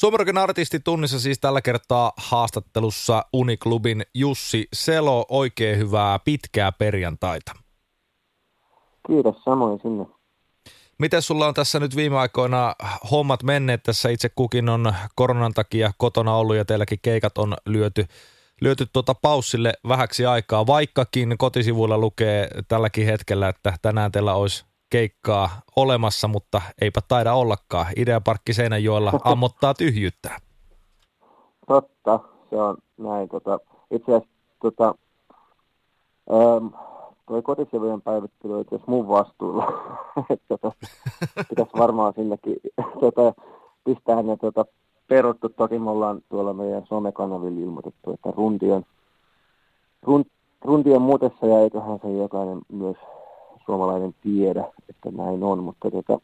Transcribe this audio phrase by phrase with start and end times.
[0.00, 5.26] Suomirokin artistitunnissa siis tällä kertaa haastattelussa Uniklubin Jussi Selo.
[5.28, 7.52] Oikein hyvää pitkää perjantaita.
[9.06, 10.06] Kiitos samoin sinne.
[10.98, 12.74] Miten sulla on tässä nyt viime aikoina
[13.10, 13.82] hommat menneet?
[13.82, 18.06] Tässä itse kukin on koronan takia kotona ollut ja teilläkin keikat on lyöty,
[18.60, 25.48] lyöty tuota paussille vähäksi aikaa, vaikkakin kotisivuilla lukee tälläkin hetkellä, että tänään teillä olisi keikkaa
[25.76, 27.86] olemassa, mutta eipä taida ollakaan.
[27.96, 30.38] Ideaparkki Seinäjoella ammottaa tyhjyyttää.
[31.66, 33.28] Totta, se on näin.
[33.28, 33.58] Tota,
[33.90, 34.94] itse asiassa tota,
[36.32, 36.66] ähm,
[37.26, 39.66] toi kotisivujen päivittely on itse mun vastuulla.
[40.48, 40.72] tota,
[41.48, 42.56] pitäisi varmaan sinnekin
[43.00, 43.42] tota,
[43.84, 44.64] pistää ne tota,
[45.08, 45.48] peruttu.
[45.48, 48.84] Toki me ollaan tuolla meidän somekanavilla ilmoitettu, että rundi on,
[50.02, 50.24] run,
[50.64, 52.96] rundi on muutessa ja eiköhän se jokainen myös
[53.68, 56.20] suomalainen tiedä, että näin on, mutta tota,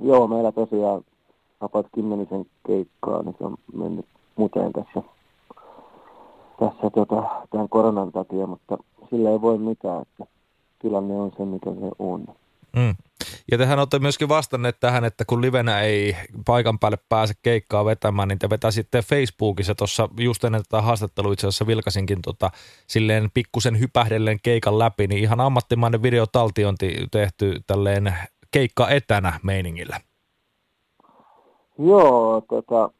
[0.00, 1.04] joo, meillä tosiaan
[1.60, 5.02] about kymmenisen keikkaa, niin se on mennyt muteen tässä,
[6.58, 8.78] tässä tota, tämän koronan takia, mutta
[9.10, 10.26] sillä ei voi mitään, että
[10.78, 12.24] tilanne on se, mikä se on.
[12.76, 12.94] Mm.
[13.50, 18.28] Ja tehän olette myöskin vastanneet tähän, että kun livenä ei paikan päälle pääse keikkaa vetämään,
[18.28, 22.50] niin te vetäisitte Facebookissa tuossa just ennen tätä haastattelua itse asiassa vilkasinkin tota,
[22.86, 28.14] silleen pikkusen hypähdellen keikan läpi, niin ihan ammattimainen videotaltiointi tehty tälleen
[28.50, 30.00] keikka etänä meiningillä.
[31.78, 32.90] Joo, tota,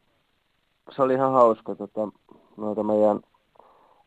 [0.97, 1.75] se oli ihan hauska.
[1.75, 2.09] Tota,
[2.57, 3.21] noita meidän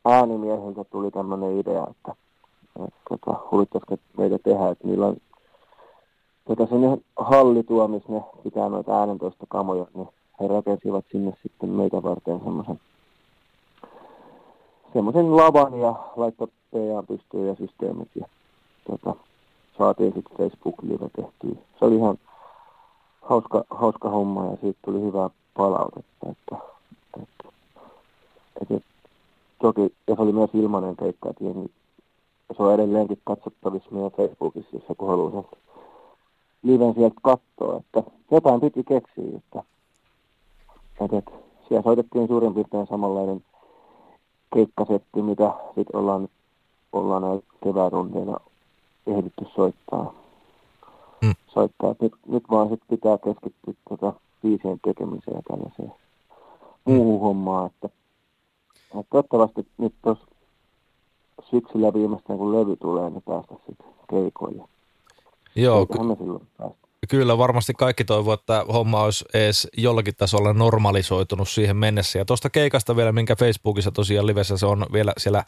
[0.06, 2.16] äänimiehiltä tuli tämmöinen idea, että,
[2.86, 5.18] että tota, huvittaisiko meitä tehdä, että niillä on
[6.48, 10.08] tota, sinne hallitua, missä ne pitää noita äänentoista kamoja, niin
[10.42, 12.80] he rakensivat sinne sitten meitä varten semmoisen
[14.94, 18.26] semmoisen lavan ja laittoi PA pystyyn ja systeemit ja
[18.88, 19.16] tota,
[19.78, 21.64] saatiin sitten Facebook-live tehtyä.
[21.80, 22.18] Se oli ihan
[23.22, 26.30] hauska, hauska homma ja siitä tuli hyvää palautetta.
[26.30, 26.56] Että,
[27.14, 27.50] että,
[28.62, 28.88] että, että
[29.62, 31.72] toki, ja se oli myös ilmainen keikka, että jengi,
[32.58, 35.46] se on edelleenkin katsottavissa meidän Facebookissa, jos joku haluaa sen
[36.64, 39.64] liven sieltä katsoa, että jotain piti keksiä, että,
[41.02, 41.32] että, että
[41.68, 43.44] siellä soitettiin suurin piirtein samanlainen
[44.54, 46.28] keikkasetti, mitä sitten ollaan,
[46.94, 48.38] ollaan näitä keväärundeina
[49.08, 50.14] ehditty soittaa.
[51.26, 51.34] Hmm.
[51.48, 51.96] soittaa.
[52.02, 55.94] Nyt, nyt vaan sit pitää keskittyä tuota biisien tekemiseen ja tällaiseen
[56.86, 56.96] hmm.
[56.96, 57.90] muuhun hommaan, että,
[59.00, 60.26] että toivottavasti nyt tuossa
[61.52, 64.64] syksyllä viimeistään kun levy tulee, niin päästä sitten keikoille.
[65.56, 65.88] Joo,
[67.10, 72.20] Kyllä, varmasti kaikki toivoo, että homma olisi edes jollakin tasolla normalisoitunut siihen mennessä.
[72.20, 75.44] Ja tuosta keikasta vielä, minkä Facebookissa tosiaan livessä se on vielä siellä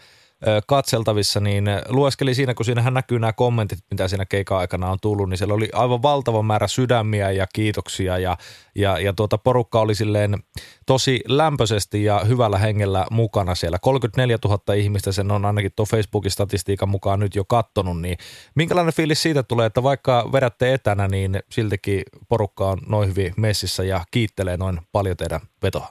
[0.68, 5.30] katseltavissa, niin lueskeli siinä, kun siinähän näkyy nämä kommentit, mitä siinä keikan aikana on tullut,
[5.30, 8.38] niin siellä oli aivan valtava määrä sydämiä ja kiitoksia ja,
[8.76, 10.44] ja, ja tuota porukka oli silleen
[10.86, 13.78] tosi lämpöisesti ja hyvällä hengellä mukana siellä.
[13.82, 18.18] 34 000 ihmistä sen on ainakin tuo Facebookin statistiikan mukaan nyt jo kattonut, niin
[18.56, 23.84] minkälainen fiilis siitä tulee, että vaikka vedätte etänä, niin siltikin porukka on noin hyvin messissä
[23.84, 25.88] ja kiittelee noin paljon teidän vetoa?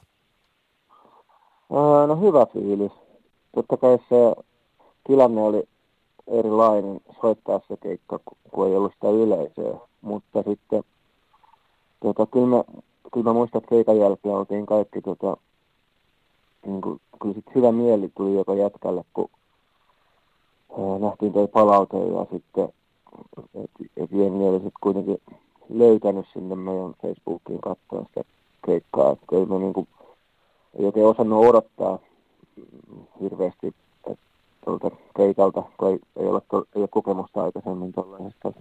[2.06, 3.03] No hyvä fiilis
[3.54, 4.42] totta kai se
[5.06, 5.68] tilanne oli
[6.26, 8.20] erilainen soittaa se keikka,
[8.50, 9.78] kun ei ollut sitä yleisöä.
[10.00, 10.84] Mutta sitten
[12.00, 12.64] tota, kyllä, mä,
[13.12, 15.36] kyllä mä muistan, että keikan jälkeen oltiin kaikki tota,
[16.66, 19.30] niin kuin, kyllä sit hyvä mieli tuli joka jätkälle, kun
[20.78, 22.68] ää, nähtiin toi palaute ja sitten,
[23.64, 25.18] että et jengi oli sitten kuitenkin
[25.68, 28.24] löytänyt sinne meidän Facebookiin katsoa sitä
[28.66, 29.88] keikkaa, että ei me niin kuin,
[30.78, 31.98] ei oikein osannut odottaa
[33.20, 33.74] hirveästi
[34.64, 38.52] tuolta keikalta, kun ei ole, to, ei ole kokemusta aikaisemmin tuollaisesta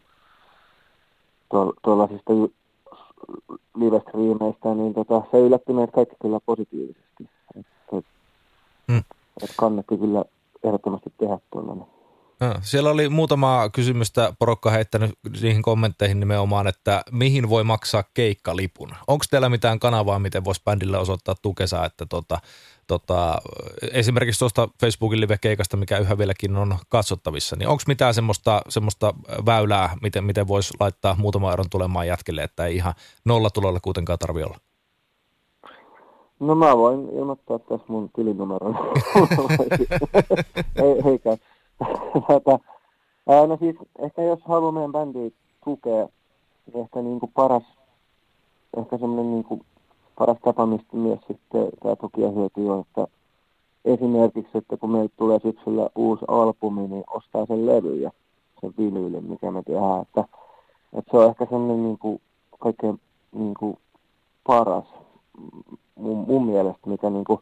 [1.81, 2.33] tuollaisista
[3.75, 7.29] live-striimeistä, niin tota, se yllätti meidät kaikki kyllä positiivisesti.
[7.59, 7.65] Et,
[7.97, 8.05] et,
[8.87, 9.03] mm.
[9.43, 10.25] et kannatti kyllä
[10.63, 11.92] ehdottomasti tehdä tuollainen.
[12.61, 15.11] Siellä oli muutama kysymystä porokka heittänyt
[15.41, 18.89] niihin kommentteihin nimenomaan, että mihin voi maksaa keikkalipun.
[19.07, 22.37] Onko teillä mitään kanavaa, miten voisi bändille osoittaa tukensa, että tota,
[22.87, 23.41] tota,
[23.91, 29.13] esimerkiksi tuosta Facebookin live-keikasta, mikä yhä vieläkin on katsottavissa, niin onko mitään semmoista, semmoista
[29.45, 32.93] väylää, miten, miten voisi laittaa muutama euron tulemaan jätkelle, että ei ihan
[33.25, 34.57] nollatulolla kuitenkaan tarvi olla?
[36.39, 38.75] No mä voin ilmoittaa tässä mun tilinumeron.
[40.75, 41.19] ei,
[42.29, 42.59] eikä.
[43.47, 45.29] no siis ehkä jos haluaa meidän bändiä
[45.65, 46.07] tukea,
[46.65, 47.63] niin ehkä niin kuin paras,
[48.77, 49.61] ehkä semmoinen niin kuin
[50.19, 53.07] paras tapa, mistä myös sitten tämä tuki hyötyy on, että
[53.85, 58.11] esimerkiksi, että kun meille tulee syksyllä uusi albumi, niin ostaa sen levy ja
[58.61, 60.01] sen vinyylin, mikä me tehdään.
[60.01, 60.25] Että,
[60.93, 62.21] että se on ehkä semmoinen niin kuin,
[62.59, 62.99] kaikkein
[63.31, 63.77] niin kuin
[64.47, 64.85] paras
[65.95, 67.39] mun, mun mielestä, mikä niin kuin,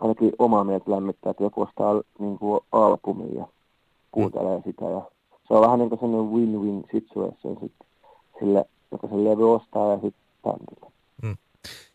[0.00, 3.46] ainakin omaa mieltä lämmittää, että joku ostaa niin kuin albumia ja
[4.12, 4.62] kuuntelee mm.
[4.64, 4.84] sitä.
[4.84, 5.02] Ja
[5.48, 7.86] se on vähän niin kuin sellainen win-win situation sitten
[8.38, 10.92] sille, joka sen levy ostaa ja sitten bändille.
[11.22, 11.36] Mm.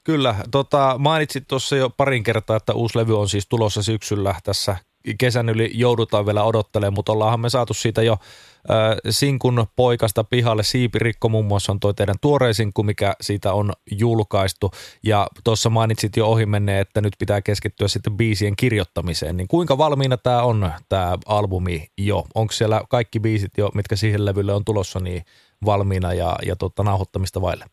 [0.04, 4.78] Kyllä, tota, mainitsit tuossa jo parin kertaa, että uusi levy on siis tulossa syksyllä tässä
[5.18, 10.64] kesän yli joudutaan vielä odottelemaan, mutta ollaanhan me saatu siitä jo äh, Sinkun poikasta pihalle.
[10.64, 14.72] Siipirikko muun muassa on toi teidän tuorein sinkku, mikä siitä on julkaistu.
[15.04, 19.38] Ja tuossa mainitsit jo ohimenne, että nyt pitää keskittyä sitten biisien kirjoittamiseen.
[19.38, 22.24] Niin kuinka valmiina tämä on, tämä albumi jo?
[22.36, 25.24] Onko siellä kaikki biisit jo, mitkä siihen levylle on tulossa, niin
[25.66, 27.66] valmiina ja, ja tota, nauhoittamista vaille?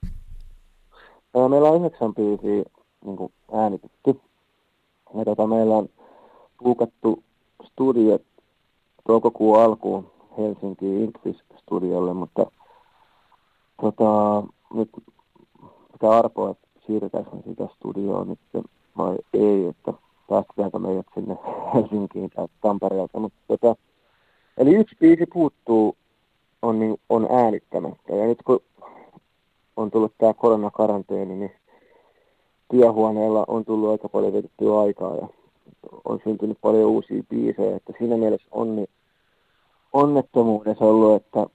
[1.48, 2.64] Meillä on yhdeksän biisiä
[3.04, 4.20] niin äänitetty.
[5.18, 5.88] Ja tota, meillä on
[6.62, 7.22] buukattu
[7.64, 8.18] studio
[9.06, 12.46] toukokuun alkuun Helsinkiin Inkvis-studiolle, mutta
[13.80, 14.42] tota,
[14.74, 14.90] nyt
[15.92, 18.64] pitää arpoa, että siirretäänkö sitä studioon nyt
[18.98, 19.92] vai ei, että
[20.28, 21.36] päästetäänkö meidät sinne
[21.74, 23.18] Helsinkiin tai Tampereelta.
[23.18, 23.76] Mutta tota,
[24.58, 25.96] eli yksi biisi puuttuu,
[26.62, 28.14] on, niin, on äänittämättä.
[28.14, 28.60] Ja nyt kun
[29.76, 31.52] on tullut tämä koronakaranteeni, niin
[32.70, 35.28] työhuoneella on tullut aika paljon vietettyä aikaa ja
[36.04, 38.84] on syntynyt paljon uusia biisejä, että siinä mielessä onni,
[39.92, 41.46] onnettomuudessa ollut, että,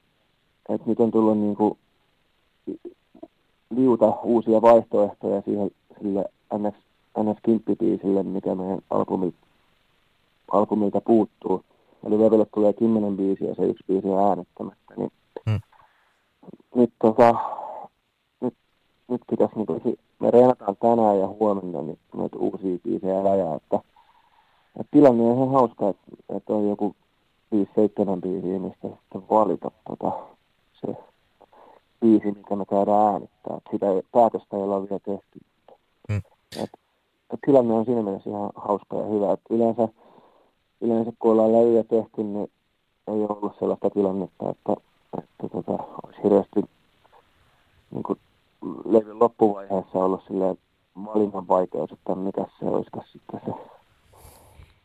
[0.70, 1.78] että nyt on tullut niin kuin
[3.76, 6.26] liuta uusia vaihtoehtoja siihen sille
[6.58, 6.76] NS,
[7.24, 9.34] NS Kimppibiisille, mikä meidän albumi,
[10.52, 11.64] albumilta puuttuu.
[12.08, 14.94] Eli levylle tulee kymmenen biisiä ja se yksi biisi on äänettämättä.
[14.98, 15.12] Niin
[15.50, 15.60] hmm.
[16.76, 17.36] Nyt, tota,
[18.42, 18.54] nyt,
[19.08, 23.80] nyt pitäisi, niin kuin, me reenataan tänään ja huomenna niin noita uusia biisejä läjää, että
[24.80, 26.96] et tilanne on ihan hauska, että, että on joku
[27.56, 30.12] 5-7 biisiä, mistä sitten valita tota,
[30.82, 30.96] se
[32.02, 33.60] biisi, mikä me käydään äänittää.
[33.72, 35.40] Sitä päätöstä ei ole vielä tehty.
[36.10, 36.22] Mm.
[36.64, 36.70] Et,
[37.34, 39.32] et tilanne on siinä mielessä ihan hauska ja hyvä.
[39.32, 39.88] Et yleensä,
[40.82, 42.52] yleensä kun ollaan levyjä tehty, niin
[43.08, 44.74] ei ollut sellaista tilannetta, että,
[45.18, 46.62] että tota, olisi hirveästi
[47.92, 48.20] niin kuin
[48.86, 50.58] levyn loppuvaiheessa ollut silleen
[51.06, 53.52] valinnan vaikeus, että mikä se olisi sitten se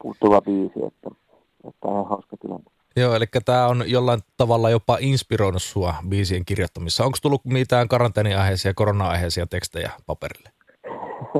[0.03, 1.11] puuttuva biisi, että,
[1.69, 2.71] että on hauska tilanne.
[2.97, 7.05] Joo, eli tämä on jollain tavalla jopa inspiroinut sua biisien kirjoittamissa.
[7.05, 10.51] Onko tullut mitään karanteeniaiheisia, korona-aiheisia tekstejä paperille?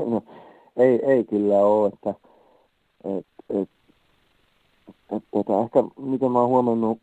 [0.05, 0.23] No,
[0.77, 2.13] ei, ei kyllä ole, että
[3.03, 3.69] et, et,
[5.11, 6.99] et, tota, ehkä mitä mä oon huomannut,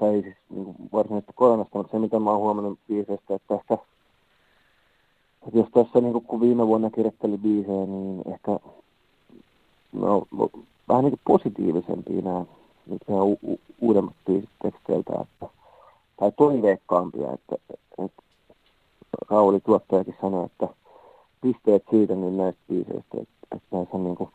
[0.00, 3.78] tai siis niin varsinaisesti koronasta, mutta se mitä mä oon huomannut biiseistä, että ehkä
[5.46, 8.58] että jos tässä niin kun viime vuonna kirjoitteli biisejä, niin ehkä
[9.94, 10.26] no,
[10.88, 12.44] vähän niin kuin positiivisempia nämä,
[12.86, 15.46] mitkä on u- uudemmat biisit teksteiltä, että,
[16.16, 17.56] tai toiveikkaampia, että,
[17.98, 18.22] että
[19.30, 20.68] Rauli tuottajakin sanoi, että
[21.40, 24.30] pisteet siitä niin näistä biiseistä, että, että näissä on niin kuin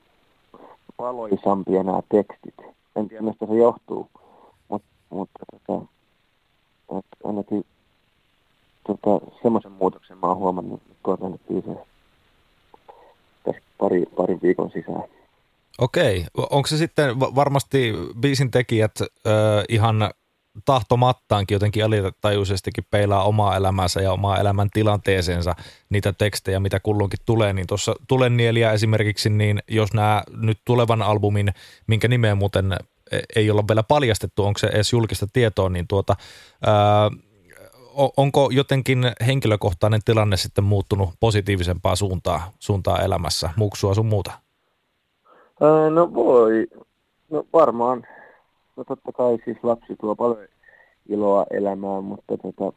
[0.99, 2.55] valoisampia nämä tekstit.
[2.95, 4.07] En tiedä, mistä se johtuu,
[4.69, 5.85] mutta, mutta tota,
[6.99, 7.65] että ainakin
[8.87, 11.85] tota, semmoisen muutoksen mä oon huomannut tuotannon biiseissä
[13.43, 15.03] tässä pari, parin viikon sisään.
[15.79, 16.25] Okei.
[16.37, 19.07] Onko se sitten varmasti biisin tekijät äh,
[19.69, 20.11] ihan
[20.65, 25.55] tahtomattaankin jotenkin alitajuisestikin peilaa omaa elämänsä ja omaa elämän tilanteeseensa
[25.89, 31.53] niitä tekstejä, mitä kulloinkin tulee, niin tuossa Tulennieliä esimerkiksi, niin jos nämä nyt tulevan albumin,
[31.87, 32.73] minkä nimeä muuten
[33.11, 36.15] e, ei olla vielä paljastettu, onko se edes julkista tietoa, niin tuota,
[36.65, 37.11] ää,
[38.17, 44.48] onko jotenkin henkilökohtainen tilanne sitten muuttunut positiivisempaa suuntaa, suuntaa elämässä, muksua sun muuta?
[45.61, 46.67] Öö, no voi,
[47.29, 48.07] no varmaan,
[48.75, 50.47] no totta kai siis lapsi tuo paljon
[51.09, 52.73] iloa elämään, mutta tota,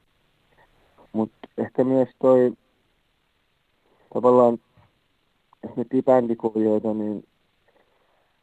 [1.13, 2.53] mut ehkä myös toi
[4.15, 4.59] tavallaan,
[5.77, 7.25] miettii bändikuvioita, niin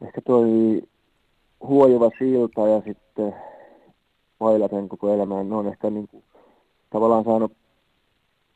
[0.02, 0.82] ehkä toi
[1.60, 3.34] huojuva silta ja sitten
[4.40, 5.48] vailaten koko elämään.
[5.48, 6.24] Ne on ehkä niin kuin,
[6.90, 7.52] tavallaan saanut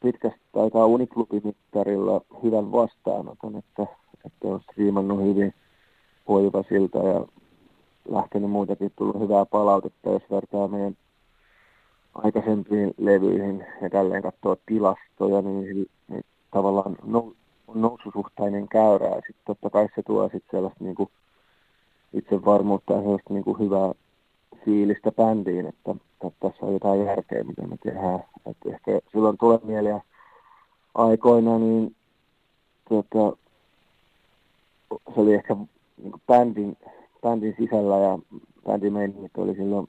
[0.02, 3.86] pitkästä aikaa Uniklubimittarilla hyvän vastaanoton, että,
[4.26, 5.54] että on striimannut hyvin
[6.28, 7.24] huojuva silta ja
[8.08, 10.96] lähtenyt muutakin tullut hyvää palautetta, jos vertaa meidän
[12.14, 17.34] aikaisempiin levyihin ja tälleen katsoa tilastoja, niin, niin tavallaan on
[17.74, 21.08] noususuhtainen käyrä ja sitten totta kai se tuo sitten sellaista niin kuin
[22.12, 23.92] itsevarmuutta ja sellaista niin kuin hyvää
[24.64, 25.90] fiilistä bändiin, että,
[26.24, 28.24] että tässä on jotain järkeä, mitä me tehdään.
[28.46, 30.00] Että ehkä silloin tulee mieleen
[30.94, 31.96] aikoina, niin
[32.88, 33.36] tota,
[35.14, 35.56] se oli ehkä
[36.26, 36.76] bändin,
[37.23, 38.18] bändin sisällä ja
[38.66, 39.87] bändin meiningit oli silloin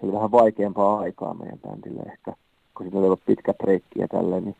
[0.00, 2.32] se oli vähän vaikeampaa aikaa meidän bändille ehkä,
[2.76, 4.56] kun siinä oli ollut pitkä breikki ja tälleen, niin,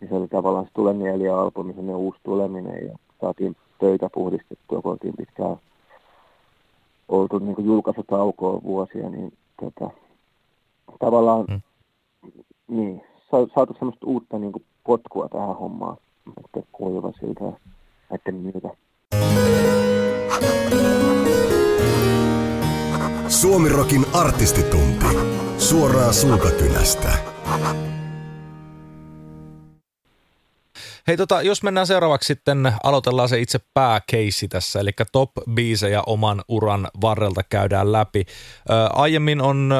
[0.00, 4.82] niin se oli tavallaan se Tulemieli ja albumi, se uusi tuleminen ja saatiin töitä puhdistettua,
[4.82, 5.56] kun oltiin pitkään
[7.08, 9.90] oltu niin kuin julkaisutaukoa vuosia, niin tota,
[10.98, 11.60] tavallaan mm.
[12.68, 15.96] niin, saatu semmoista uutta niin kuin potkua tähän hommaan,
[16.44, 17.52] että kuiva siltä
[18.10, 18.76] näiden myötä.
[23.28, 25.06] Suomirokin artistitunti.
[25.58, 27.12] Suoraa sulkakynästä.
[31.10, 36.42] Hei tota, jos mennään seuraavaksi sitten, aloitellaan se itse pääkeissi tässä, eli top biisejä oman
[36.48, 38.24] uran varrelta käydään läpi.
[38.70, 39.74] Ö, aiemmin on,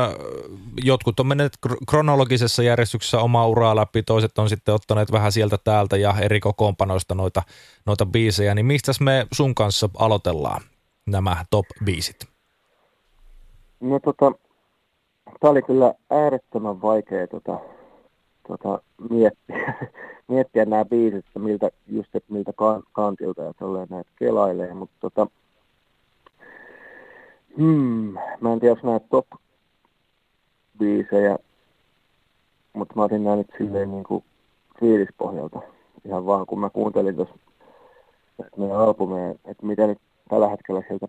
[0.85, 1.53] jotkut on menneet
[1.89, 7.15] kronologisessa järjestyksessä omaa uraa läpi, toiset on sitten ottaneet vähän sieltä täältä ja eri kokoonpanoista
[7.15, 7.43] noita,
[7.87, 10.63] noita biisejä, niin mistä me sun kanssa aloitellaan
[11.07, 12.17] nämä top biisit?
[13.81, 14.33] No tota,
[15.41, 17.59] tämä oli kyllä äärettömän vaikea tota,
[18.51, 19.75] tota, miettiä,
[20.29, 22.53] miettiä nämä biisit, että miltä, just että miltä
[22.93, 25.27] kantilta ja tolleen näitä kelailee, mutta tota,
[27.57, 29.27] hmm, mä en tiedä, jos näitä top
[30.79, 31.39] biisejä,
[32.73, 34.25] mutta mä otin nämä nyt silleen niin kuin
[34.81, 35.61] fiilispohjalta
[36.05, 37.35] ihan vaan, kun mä kuuntelin tuossa
[38.57, 41.09] meidän albumeja, että mitä nyt tällä hetkellä sieltä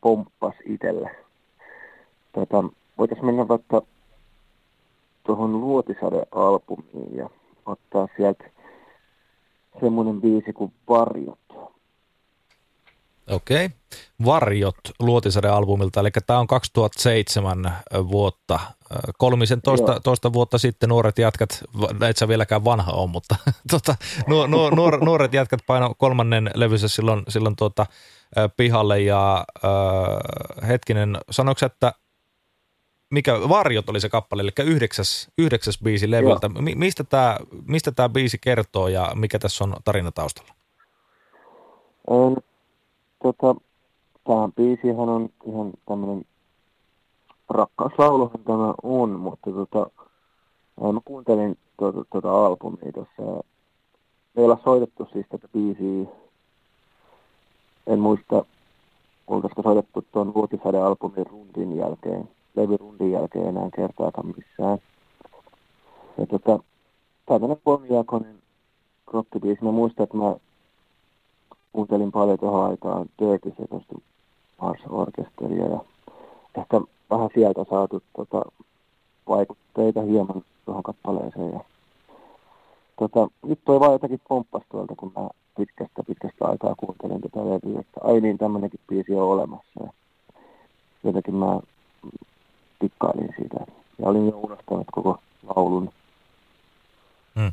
[0.00, 1.10] pomppas itselle
[2.32, 2.64] Tota,
[2.98, 3.82] voitaisiin mennä vaikka
[5.24, 7.30] tuohon Luotisade-albumiin ja
[7.66, 8.44] ottaa sieltä
[9.80, 11.38] semmoinen biisi kuin Varjot.
[13.30, 13.66] Okei.
[13.66, 13.78] Okay.
[14.24, 17.72] Varjot Luotisade-albumilta, eli tämä on 2007
[18.10, 18.60] vuotta.
[19.18, 21.64] Kolmisen toista, toista vuotta sitten nuoret jätkät,
[22.08, 23.36] et sä vieläkään vanha on, mutta
[23.70, 23.94] tota,
[24.26, 27.86] nuor, nuor, nuoret jätkät paino kolmannen levyssä silloin, silloin tuota,
[28.56, 31.92] pihalle ja äh, hetkinen, sanoiko että
[33.10, 36.48] mikä Varjot oli se kappale, eli yhdeksäs, yhdeksäs biisi levyltä.
[36.48, 37.36] Mi- mistä tämä
[37.66, 40.54] mistä tää biisi kertoo ja mikä tässä on tarina taustalla?
[42.06, 42.36] On,
[43.22, 43.54] tota,
[44.24, 46.24] tämä biisihän on ihan tämmöinen
[47.48, 49.90] rakkauslauluhan tämä on, mutta tota,
[50.80, 53.44] mä kuuntelin tuota, tuota albumia tuossa.
[54.36, 56.12] Meillä on soitettu siis tätä biisiä,
[57.86, 58.44] en muista,
[59.26, 64.78] oltaisiko soitettu tuon Vuotisade-albumin rundin jälkeen levyrundin jälkeen enää kertaakaan missään.
[66.18, 66.58] Ja tota,
[67.26, 68.38] tämmöinen kolmijakoinen
[69.06, 69.64] rockibiisi.
[69.64, 70.36] Mä muistan, että mä
[71.72, 73.94] kuuntelin paljon tuohon aikaan Dirty Secosta
[74.60, 75.80] Mars Orkesteria ja
[76.58, 76.80] ehkä
[77.10, 78.42] vähän sieltä saatu tota,
[79.28, 81.52] vaikutteita hieman tuohon kappaleeseen.
[81.52, 81.60] Ja,
[82.98, 87.80] tota, nyt toi vaan jotakin pomppas tuolta, kun mä pitkästä pitkästä aikaa kuuntelin tätä levyä,
[87.80, 89.84] että ai niin, tämmöinenkin biisi on olemassa.
[89.84, 89.92] Ja
[91.04, 91.60] jotenkin mä
[92.80, 93.56] tikkailin siitä.
[93.98, 95.18] Ja olin jo unohtanut koko
[95.56, 95.92] laulun.
[97.38, 97.52] Hmm.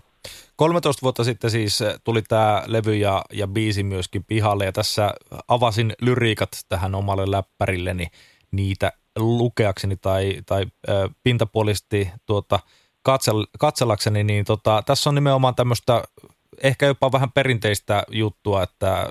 [0.55, 5.13] 13 vuotta sitten siis tuli tämä levy ja, ja biisi myöskin pihalle ja tässä
[5.48, 8.07] avasin lyriikat tähän omalle läppärilleni
[8.51, 12.60] niitä lukeakseni tai, tai äh, pintapuolisesti tuota,
[13.01, 16.03] katsel, katsellakseni, niin tota, tässä on nimenomaan tämmöistä
[16.63, 19.10] ehkä jopa vähän perinteistä juttua, että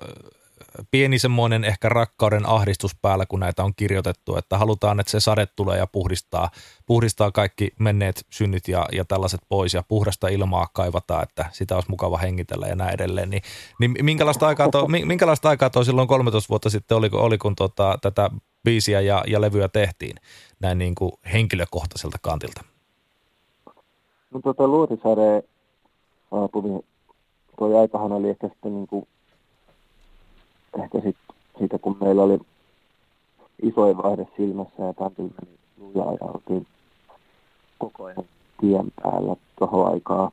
[0.90, 5.46] pieni semmoinen ehkä rakkauden ahdistus päällä, kun näitä on kirjoitettu, että halutaan, että se sade
[5.46, 6.50] tulee ja puhdistaa,
[6.86, 11.90] puhdistaa kaikki menneet synnit ja, ja tällaiset pois ja puhdasta ilmaa kaivataan, että sitä olisi
[11.90, 13.30] mukava hengitellä ja näin edelleen.
[13.30, 13.42] Niin,
[13.80, 17.98] niin minkälaista, aikaa to, minkälaista aikaa tuo silloin 13 vuotta sitten oli, oli kun tota,
[18.02, 18.30] tätä
[18.64, 20.16] biisiä ja, ja levyä tehtiin
[20.60, 22.64] näin niin kuin henkilökohtaiselta kantilta?
[24.30, 25.42] No tuota Luotisade
[26.30, 26.80] albumi,
[27.58, 29.08] tuo aikahan oli ehkä sitten niin kuin
[30.82, 31.16] ehkä sit,
[31.58, 32.38] siitä, kun meillä oli
[33.62, 36.66] isoin vaihde silmässä ja tampilla meni lujaa ja oltiin
[37.78, 38.24] koko ajan
[38.60, 40.30] tien päällä tuohon aikaa.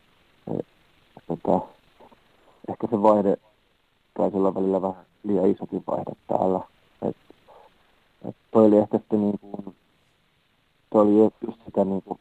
[1.27, 1.59] Tota,
[2.69, 3.37] ehkä se vaihde
[4.13, 6.59] taisi olla välillä vähän liian isokin vaihde päällä.
[7.01, 7.17] Et,
[8.29, 9.75] Et toi oli ehkä sitten niin kuin,
[10.89, 12.19] toi oli just sitä niin kuin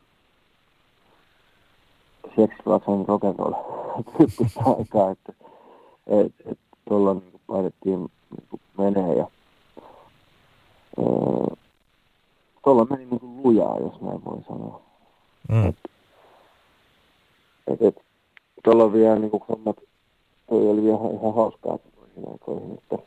[2.36, 3.56] seksilaisen rock'n'roll
[4.16, 5.32] tyyppistä aikaa, että
[6.06, 7.16] et, et, tuolla
[7.52, 9.26] painettiin niin menee ja
[10.98, 11.56] öö,
[12.64, 14.80] tuolla meni niin kuin lujaa, jos näin voi sanoa.
[15.48, 15.68] Mm.
[15.68, 15.76] Et,
[17.66, 18.02] et, et,
[18.64, 19.76] tuolla vielä niin kuin hommat,
[20.48, 22.98] toi oli vielä ihan, ihan hauskaa toihin aikoihin, että,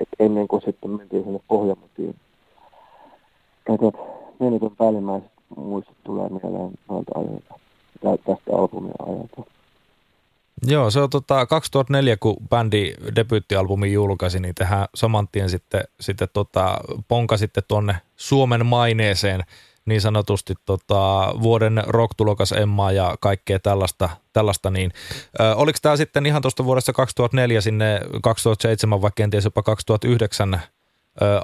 [0.00, 2.16] et ennen kuin sitten mentiin sinne Pohjanmatiin,
[3.68, 3.98] että
[4.40, 7.54] menetön päällimmäiset muistot tulee mieleen noilta ajoilta,
[8.00, 9.57] tästä albumin ajalta.
[10.66, 16.28] Joo, se on tota 2004, kun bändi debyyttialbumin julkaisi, niin tehdään saman tien sitten, sitten
[16.32, 19.44] tota, ponka sitten tuonne Suomen maineeseen
[19.88, 24.92] niin sanotusti tota, vuoden rock-tulokas Emma ja kaikkea tällaista, tällaista niin.
[25.40, 30.60] Ö, oliko tämä sitten ihan tuosta vuodesta 2004 sinne 2007 vai kenties jopa 2009 ö,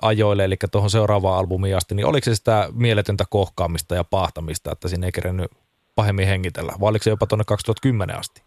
[0.02, 4.88] ajoille, eli tuohon seuraavaan albumiin asti, niin oliko se sitä mieletöntä kohkaamista ja paahtamista, että
[4.88, 5.50] sinne ei kerennyt
[5.94, 8.43] pahemmin hengitellä, vai oliko se jopa tuonne 2010 asti?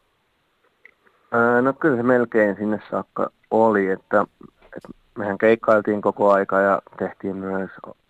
[1.61, 4.25] No kyllä se melkein sinne saakka oli, että,
[4.63, 7.69] että mehän keikkailtiin koko aika ja tehtiin myös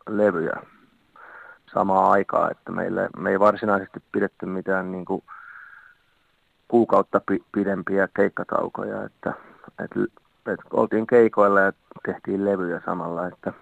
[0.10, 0.62] levyjä
[1.74, 5.24] samaa aikaa, että meille, me ei varsinaisesti pidetty mitään niin kuin
[6.68, 9.34] kuukautta pi, pidempiä keikkataukoja, että,
[9.84, 10.00] että,
[10.54, 11.74] että oltiin keikoilla ja
[12.06, 13.54] tehtiin levyjä samalla, että,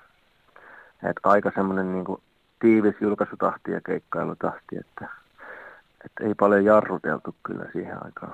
[1.04, 2.22] että aika semmoinen niin kuin
[2.60, 5.08] tiivis julkaisutahti ja keikkailutahti, että,
[6.06, 8.34] että ei paljon jarruteltu kyllä siihen aikaan.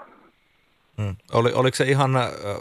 [1.01, 1.15] Hmm.
[1.33, 2.11] Oli, oliko se ihan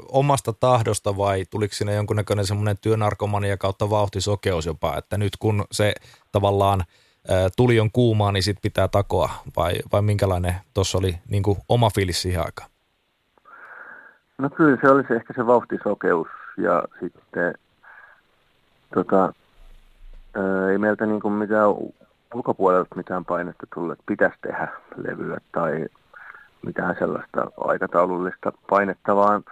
[0.08, 5.92] omasta tahdosta vai tuliko sinne jonkunnäköinen semmoinen työnarkomania kautta vauhtisokeus jopa, että nyt kun se
[6.32, 6.84] tavallaan
[7.56, 11.90] tuli on kuumaa, niin sitten pitää takoa vai, vai minkälainen tuossa oli niin kuin oma
[11.94, 12.70] fiilis siihen aikaan?
[14.38, 17.54] No kyllä se oli se ehkä se vauhtisokeus ja sitten
[18.94, 19.32] tota,
[20.72, 21.68] ei meiltä niin kuin mitään
[22.34, 25.86] ulkopuolelta mitään painetta tullut, että pitäisi tehdä levyä tai
[26.66, 29.44] mitään sellaista aikataulullista painetta, vaan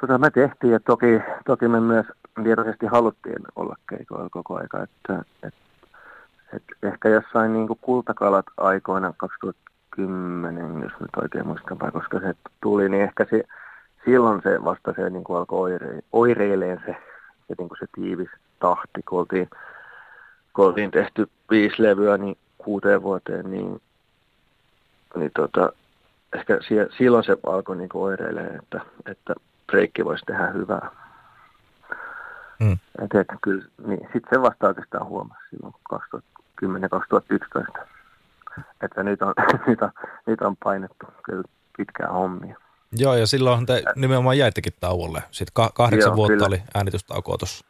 [0.00, 2.06] tota me tehtiin ja toki, toki me myös
[2.44, 5.54] tietoisesti haluttiin olla keikoilla koko aika, että, et,
[6.56, 13.02] et ehkä jossain niin kultakalat aikoina 2010, jos nyt oikein muistan, koska se tuli, niin
[13.02, 13.44] ehkä se,
[14.04, 16.96] silloin se vasta se niin kuin alkoi oire, oireileen se,
[17.48, 19.50] se, niin kuin se tiivis tahti, kun oltiin,
[20.52, 23.82] kun oltiin tehty viisi levyä niin kuuteen vuoteen, niin,
[25.16, 25.72] niin tota,
[26.36, 26.58] ehkä
[26.98, 29.34] silloin se alkoi niin oireilemaan, että, että
[29.66, 30.90] breikki voisi tehdä hyvää.
[32.60, 32.72] Mm.
[32.72, 35.74] Et, et, kyllä, niin, sitten se vasta oikeastaan huomasi silloin
[37.80, 37.84] 2010-2011,
[38.82, 39.34] että nyt on,
[39.66, 39.90] nyt, on,
[40.26, 41.42] nyt on painettu kyllä
[41.76, 42.56] pitkään hommia.
[42.92, 45.22] Joo, ja silloin te nimenomaan jäittekin tauolle.
[45.30, 46.46] Sitten ka- kahdeksan Joo, vuotta kyllä.
[46.46, 47.64] oli äänitystaukoa tuossa.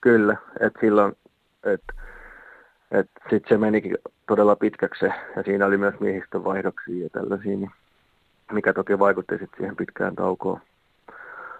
[0.00, 1.16] Kyllä, että silloin,
[1.64, 1.92] että
[2.90, 7.70] et sitten se menikin todella pitkäksi ja siinä oli myös miehistön vaihdoksia ja tällaisia, niin
[8.52, 10.60] mikä toki vaikutti sitten siihen pitkään taukoon.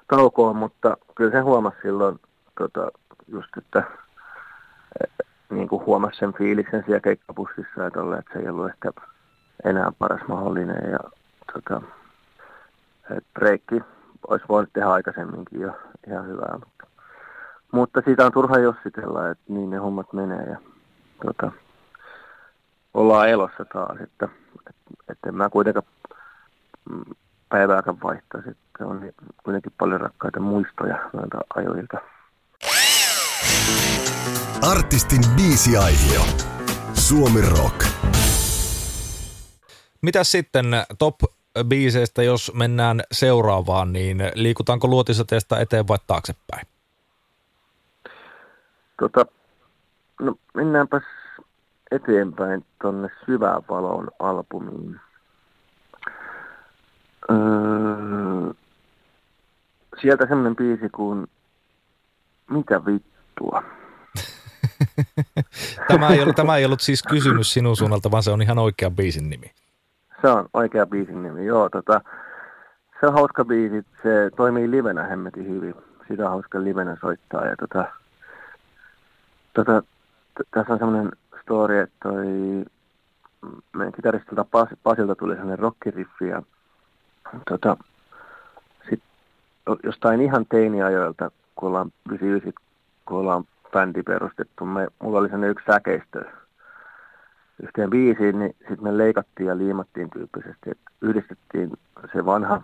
[0.08, 0.56] taukoon.
[0.56, 2.20] Mutta kyllä se huomasi silloin
[2.58, 2.90] tota,
[3.28, 3.82] just, että
[5.04, 8.90] et, niin kuin huomasi sen fiiliksen siellä keikkapussissa, että, olle, että se ei ollut ehkä
[9.64, 10.98] enää paras mahdollinen ja
[11.52, 11.82] tota,
[13.10, 13.80] että breikki
[14.28, 15.72] olisi voinut tehdä aikaisemminkin jo
[16.08, 16.58] ihan hyvää.
[16.58, 16.86] Mutta,
[17.72, 20.56] mutta siitä on turha jossitella, että niin ne hommat menee ja
[21.26, 21.52] tota,
[22.96, 24.28] ollaan elossa taas, että,
[24.58, 25.86] että, että en mä kuitenkaan
[26.90, 27.04] mm,
[27.48, 29.12] päivääkään vaihtaisi, että on
[29.44, 31.98] kuitenkin paljon rakkaita muistoja noilta ajoilta.
[34.70, 36.20] Artistin biisiaihio.
[36.94, 37.86] Suomi Rock.
[40.02, 40.66] Mitä sitten
[40.98, 41.14] top
[41.68, 46.66] biiseistä, jos mennään seuraavaan, niin liikutaanko luotisateesta eteen vai taaksepäin?
[49.00, 49.26] Tota,
[50.20, 51.02] No mennäänpäs
[51.90, 55.00] eteenpäin tuonne Syvää valon albumiin.
[57.30, 58.52] Öö,
[60.00, 61.26] sieltä semmoinen biisi kuin
[62.50, 63.62] Mitä vittua?
[65.88, 68.90] tämä, ei ollut, tämä ei ollut siis kysymys sinun suunnalta, vaan se on ihan oikea
[68.90, 69.52] biisin nimi.
[70.22, 71.68] Se on oikea biisin nimi, joo.
[71.68, 72.00] Tota,
[73.00, 75.74] se on hauska biisi, se toimii livenä hemmetin hyvin.
[76.08, 77.84] Sitä on hauska livenä soittaa ja tota,
[79.54, 79.82] tota,
[80.50, 81.12] tässä on semmoinen
[81.46, 82.26] story, että toi
[83.76, 86.42] meidän kitaristilta Pas, Pasilta tuli semmoinen rockiriffi ja
[87.48, 87.76] tota,
[88.90, 89.02] sit
[89.82, 92.64] jostain ihan teiniajoilta, kun ollaan 99,
[93.04, 96.24] kun ollaan bändi perustettu, me, mulla oli sellainen yksi säkeistö
[97.62, 101.72] yhteen biisiin, niin sitten me leikattiin ja liimattiin tyyppisesti, että yhdistettiin
[102.12, 102.62] se vanha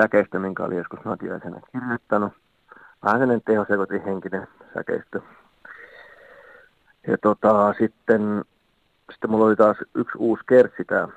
[0.00, 2.32] säkeistö, minkä oli joskus Natiaisena kirjoittanut.
[3.04, 5.20] Vähän sellainen tehosekotin henkinen säkeistö.
[7.06, 8.44] Ja tota, sitten,
[9.12, 11.08] sitten mulla oli taas yksi uusi kertsi tää,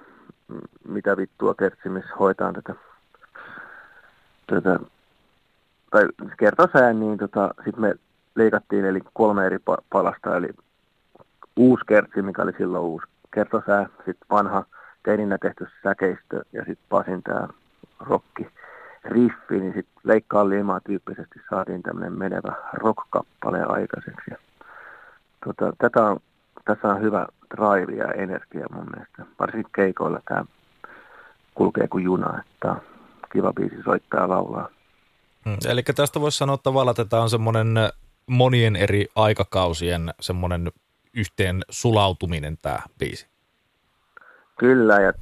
[0.88, 2.76] mitä vittua kertsi, missä hoitaan tätä,
[4.48, 4.80] tätä
[5.92, 7.96] tai kertosään, niin tota, sitten me
[8.36, 9.58] leikattiin eli kolme eri
[9.90, 10.50] palasta, eli
[11.56, 14.66] uusi kertsi, mikä oli silloin uusi kertosää, sitten vanha
[15.04, 17.48] teininä tehty säkeistö ja sitten Pasin tämä
[18.00, 18.48] rokki
[19.06, 24.32] riffi, niin sitten leikkaa liimaa tyyppisesti saatiin tämmöinen menevä rock-kappale aikaiseksi.
[24.32, 24.38] Ja,
[25.46, 26.20] tota, tätä on,
[26.66, 29.26] tässä on hyvä drive ja energia mun mielestä.
[29.40, 30.46] Varsinkin keikoilla tämä
[31.56, 32.76] kulkee kuin juna, että
[33.34, 34.70] kiva biisi soittaa ja laulaa.
[35.46, 37.68] Hmm, eli tästä voisi sanoa tavallaan, että tämä on semmoinen
[38.28, 40.72] monien eri aikakausien semmoinen
[41.14, 43.28] yhteen sulautuminen tämä biisi.
[44.60, 45.14] Kyllä, ja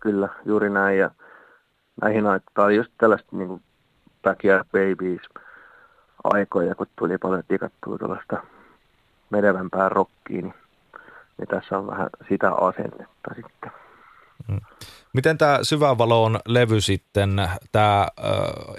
[0.00, 0.98] kyllä, juuri näin.
[0.98, 1.10] Ja
[2.02, 3.62] näihin aikoihin just tällaista niin
[4.22, 5.20] Backyard Babies
[6.24, 8.42] aikoja, kun tuli paljon tikattua tuollaista
[9.32, 10.54] menevämpää rockiin, niin,
[11.38, 13.70] niin tässä on vähän sitä asennetta sitten.
[14.48, 14.60] Hmm.
[15.12, 17.30] Miten tämä Syvävalon levy sitten,
[17.72, 18.08] tämä,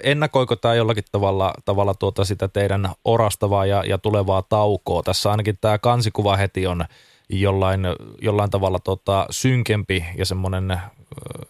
[0.02, 5.02] ennakoiko tämä jollakin tavalla, tavalla tuota sitä teidän orastavaa ja, ja tulevaa taukoa?
[5.02, 6.84] Tässä ainakin tämä kansikuva heti on
[7.28, 7.80] jollain,
[8.20, 10.80] jollain tavalla tota, synkempi ja semmoinen,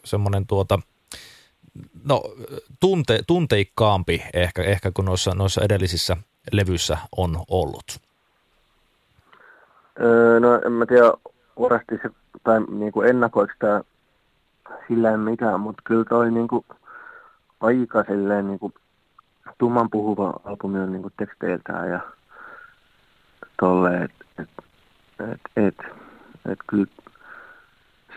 [0.05, 0.79] semmoinen tuota,
[2.05, 2.23] no,
[2.81, 6.17] tunte, tunteikkaampi ehkä, ehkä kuin noissa, noissa edellisissä
[6.53, 8.01] levyissä on ollut.
[10.01, 11.13] Öö, no en mä tiedä,
[11.57, 12.11] orasti se,
[12.45, 13.81] tai niin kuin ennakoiko tämä
[14.89, 16.67] sillä mitään, mutta kyllä toi niinku
[17.61, 18.73] aika silleen niinku
[19.59, 22.01] tumman puhuva albumi on niinku teksteiltään ja
[23.61, 24.49] tolleen, että et,
[25.29, 25.75] et, et,
[26.53, 26.87] et kyllä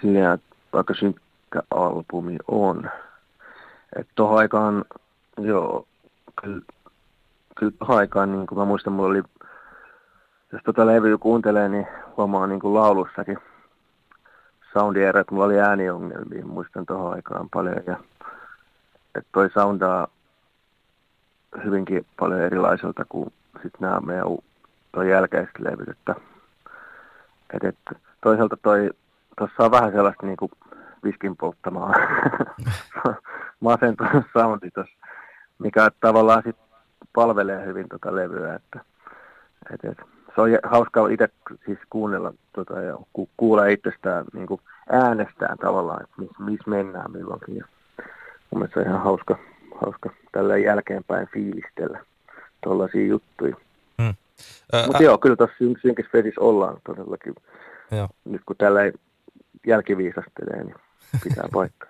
[0.02, 0.40] silleen,
[0.74, 2.90] vaikka synkkä albumi on.
[3.96, 4.86] Että tohon aikaan,
[5.38, 5.88] joo,
[6.42, 6.62] kyllä,
[7.56, 9.24] kyllä aikaan, niin kuin mä muistan, mulla oli,
[10.51, 13.38] jos tota levyä kuuntelee, niin huomaa niin kuin laulussakin
[14.73, 17.83] soundierä, että mulla oli ääniongelmia, muistan tuohon aikaan paljon.
[17.88, 17.97] Ja,
[19.15, 20.07] että toi soundaa
[21.63, 24.27] hyvinkin paljon erilaiselta kuin sitten nämä meidän
[24.91, 25.89] toi jälkeiset levyt.
[25.89, 26.15] Että,
[27.53, 28.89] et, et, toisaalta toi,
[29.38, 30.51] tuossa on vähän sellaista niin kuin
[31.03, 31.93] viskin polttamaa
[33.60, 34.95] masentunut soundi tuossa,
[35.60, 36.55] mikä tavallaan sit
[37.13, 38.55] palvelee hyvin tota levyä.
[38.55, 38.79] Että,
[39.73, 41.30] et, et, se on hauska itse
[41.65, 47.12] siis kuunnella tota, ja ku, kuulla itsestään niin kuin äänestään tavallaan, että missä mis mennään
[47.12, 47.56] milloinkin.
[47.56, 47.65] Ja
[48.52, 49.38] mun mielestä se on ihan hauska,
[49.82, 52.00] hauska tällä jälkeenpäin fiilistellä
[52.63, 53.56] tuollaisia juttuja.
[54.02, 54.15] Hmm.
[54.86, 57.36] Mutta joo, kyllä tuossa synkissä vesissä ollaan todellakin.
[57.91, 58.08] Joo.
[58.26, 58.80] Nyt kun tällä
[59.67, 60.76] jälkiviisastelee, niin
[61.23, 61.89] pitää paikkaa.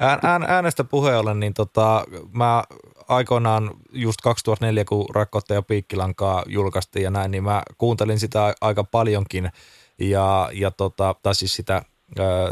[0.00, 2.64] Ään, ään, äänestä puheen ollen, niin tota, mä
[3.08, 8.84] aikoinaan just 2004, kun Rakkautta ja Piikkilankaa julkaistiin ja näin, niin mä kuuntelin sitä aika
[8.84, 9.50] paljonkin.
[9.98, 11.82] Ja, ja tota, tai siis sitä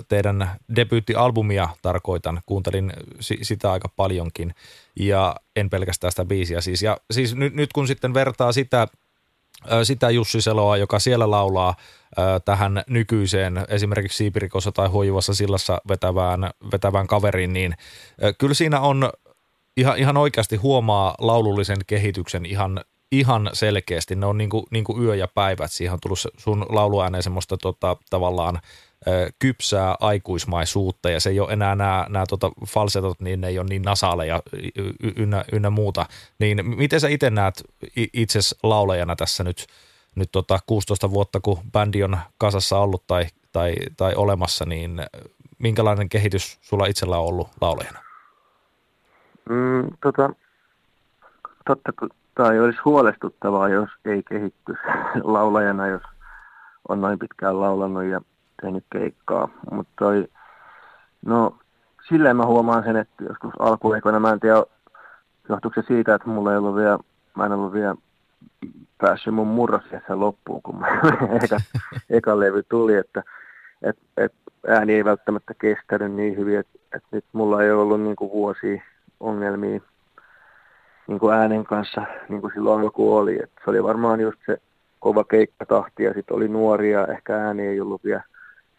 [0.09, 4.55] teidän debyyttialbumia tarkoitan, kuuntelin sitä aika paljonkin.
[5.01, 6.83] Ja en pelkästään sitä biisiä siis.
[6.83, 8.89] Ja siis nyt, nyt kun sitten vertaa sitä,
[9.83, 11.75] sitä Jussi Seloa, joka siellä laulaa
[12.45, 17.75] tähän nykyiseen esimerkiksi Siipirikossa tai Huojuvassa sillassa vetävään, vetävään kaveriin, niin
[18.39, 19.11] kyllä siinä on
[19.77, 22.81] ihan, ihan oikeasti huomaa laulullisen kehityksen ihan,
[23.13, 24.17] ihan selkeästi.
[24.17, 25.73] Ne on niin kuin, niin kuin yö ja päivät.
[25.73, 28.59] Siihen on tullut sun lauluääneen semmoista tota, tavallaan
[29.39, 33.67] kypsää aikuismaisuutta ja se ei ole enää nämä, nämä tota falsetot, niin ne ei ole
[33.71, 34.43] niin nasaaleja
[35.17, 36.07] ynnä, ynnä muuta.
[36.39, 37.65] Niin miten sä itse näet
[38.13, 39.67] itse laulajana tässä nyt,
[40.15, 45.03] nyt tota 16 vuotta, kun bändi on kasassa ollut tai, tai, tai olemassa, niin
[45.59, 47.99] minkälainen kehitys sulla itsellä on ollut laulajana?
[49.49, 50.31] Mm, tota,
[51.67, 51.93] totta
[52.35, 54.83] tai olisi huolestuttavaa, jos ei kehittyisi
[55.35, 56.03] laulajana, jos
[56.89, 58.21] on noin pitkään laulanut ja
[58.63, 59.49] tehnyt keikkaa.
[59.71, 60.29] Mutta toi,
[61.27, 61.57] no
[62.09, 64.63] silleen mä huomaan sen, että joskus alkuaikoina mä en tiedä,
[65.49, 66.99] johtuuko se siitä, että mulla ei ollut vielä,
[67.35, 67.95] mä en ollut vielä
[68.99, 70.87] päässyt mun murrosiassa loppuun, kun mä
[71.45, 71.57] eka,
[72.11, 73.23] eka levy tuli, että
[73.83, 74.33] et, et
[74.69, 78.83] ääni ei välttämättä kestänyt niin hyvin, että et nyt mulla ei ollut niin kuin vuosia
[79.21, 79.81] ongelmia
[81.07, 83.43] niin kuin äänen kanssa, niin kuin silloin alku oli.
[83.43, 84.59] Et se oli varmaan just se
[85.01, 88.23] kova keikkatahti ja sitten oli nuoria, ehkä ääni ei ollut vielä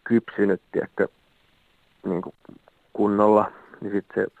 [0.08, 1.08] kypsynyt tiedätkö,
[2.06, 2.34] niin kuin
[2.92, 4.32] kunnolla, niin sitten se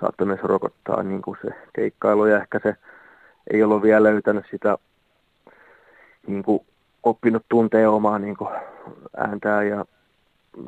[0.00, 2.76] saattoi myös rokottaa niin kuin se keikkailu ja ehkä se
[3.52, 4.78] ei ollut vielä löytänyt sitä
[6.26, 6.66] niin kuin
[7.02, 8.50] oppinut tuntee omaa niin kuin
[9.16, 9.84] ääntää ja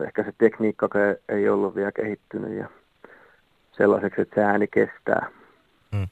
[0.05, 0.89] ehkä se tekniikka
[1.29, 2.69] ei ollut vielä kehittynyt ja
[3.73, 5.27] sellaiseksi, että se ääni kestää.
[5.93, 6.09] Mm.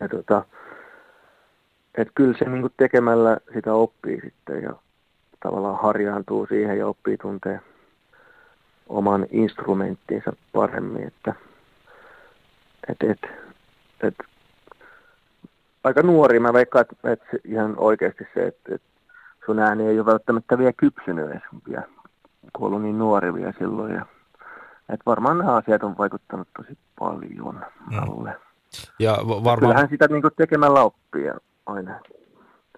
[0.00, 0.44] Ja tota,
[1.94, 4.72] et kyllä se niin tekemällä sitä oppii sitten ja
[5.42, 7.60] tavallaan harjaantuu siihen ja oppii tuntee
[8.88, 11.06] oman instrumenttinsa paremmin.
[11.06, 11.34] Että,
[12.88, 13.18] et, et,
[14.02, 14.14] et,
[15.84, 18.88] aika nuori, mä veikkaan, että, että ihan oikeasti se, että, että
[19.46, 21.82] sun ääni ei ole välttämättä vielä kypsynyt edes vielä,
[22.52, 23.94] kun ollut niin nuori vielä silloin.
[23.94, 24.06] Ja,
[24.88, 28.32] että varmaan nämä asiat on vaikuttanut tosi paljon mm.
[28.98, 29.58] Ja varmaan...
[29.58, 31.30] Kyllähän sitä niin tekemällä oppii
[31.66, 32.00] aina.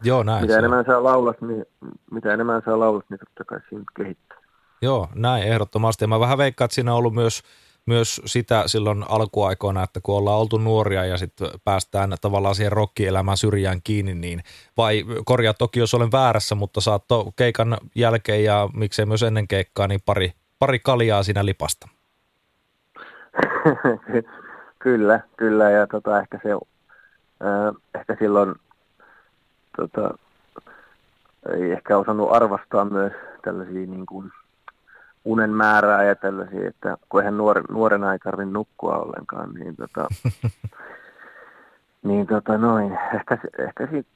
[0.02, 1.64] Joo, näin mitä enemmän saa laulat, niin,
[2.10, 4.38] mitä enemmän saa laulat, niin totta kai siinä kehittyy.
[4.82, 6.04] Joo, näin ehdottomasti.
[6.04, 7.42] Ja mä vähän veikkaan, että siinä on ollut myös,
[7.86, 13.36] myös sitä silloin alkuaikoina, että kun ollaan oltu nuoria ja sitten päästään tavallaan siihen rokkielämään
[13.36, 14.42] syrjään kiinni, niin
[14.76, 19.88] vai korjaa toki, jos olen väärässä, mutta saatto keikan jälkeen ja miksei myös ennen keikkaa,
[19.88, 21.88] niin pari, pari kaljaa siinä lipasta.
[24.78, 28.54] kyllä, kyllä ja tota, ehkä se, äh, ehkä silloin
[29.78, 30.18] tota,
[31.52, 33.12] ei ehkä osannut arvostaa myös
[33.42, 34.32] tällaisia niin kuin
[35.24, 40.08] unen määrää ja tällaisia, että kun eihän nuor, nuorena ei tarvitse nukkua ollenkaan, niin, tota,
[42.08, 44.08] niin tota noin, ehkä, ehkä siitä,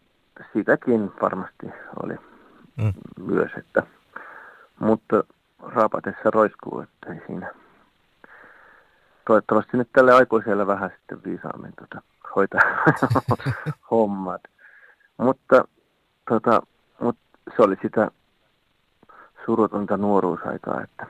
[0.52, 1.66] siitäkin varmasti
[2.02, 2.14] oli
[2.76, 2.92] mm.
[3.26, 3.82] myös, että,
[4.78, 5.24] mutta
[5.62, 7.54] raapatessa roiskuu, että ei siinä.
[9.26, 12.02] Toivottavasti nyt tälle aikuiselle vähän sitten viisaammin tota,
[12.36, 12.60] hoitaa
[13.90, 14.40] hommat.
[15.18, 15.64] Mutta
[16.28, 16.62] tota,
[17.00, 17.16] mut
[17.56, 18.10] se oli sitä
[19.44, 21.06] surutonta nuoruusaikaa, että,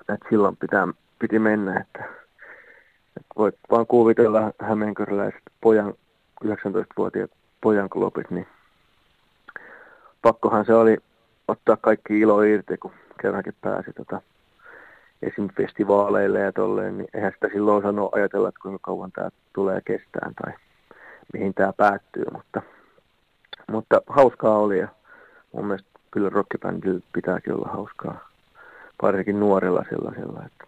[0.00, 2.04] että silloin pitää, piti mennä, että,
[3.16, 5.94] että voit vaan kuvitella hämeenkyrläiset pojan,
[6.44, 8.46] 19-vuotiaat pojan klopit, niin
[10.22, 10.98] pakkohan se oli
[11.48, 14.22] ottaa kaikki ilo irti, kun kerrankin pääsi tota,
[15.22, 15.48] esim.
[15.56, 20.34] festivaaleille ja tolleen, niin eihän sitä silloin osannut ajatella, että kuinka kauan tämä tulee kestään
[20.34, 20.52] tai
[21.32, 22.62] mihin tämä päättyy, mutta,
[23.70, 24.88] mutta hauskaa oli ja
[25.52, 28.28] mun mielestä kyllä rockibändillä pitääkin olla hauskaa,
[29.02, 30.64] varsinkin nuorella sellaisella, että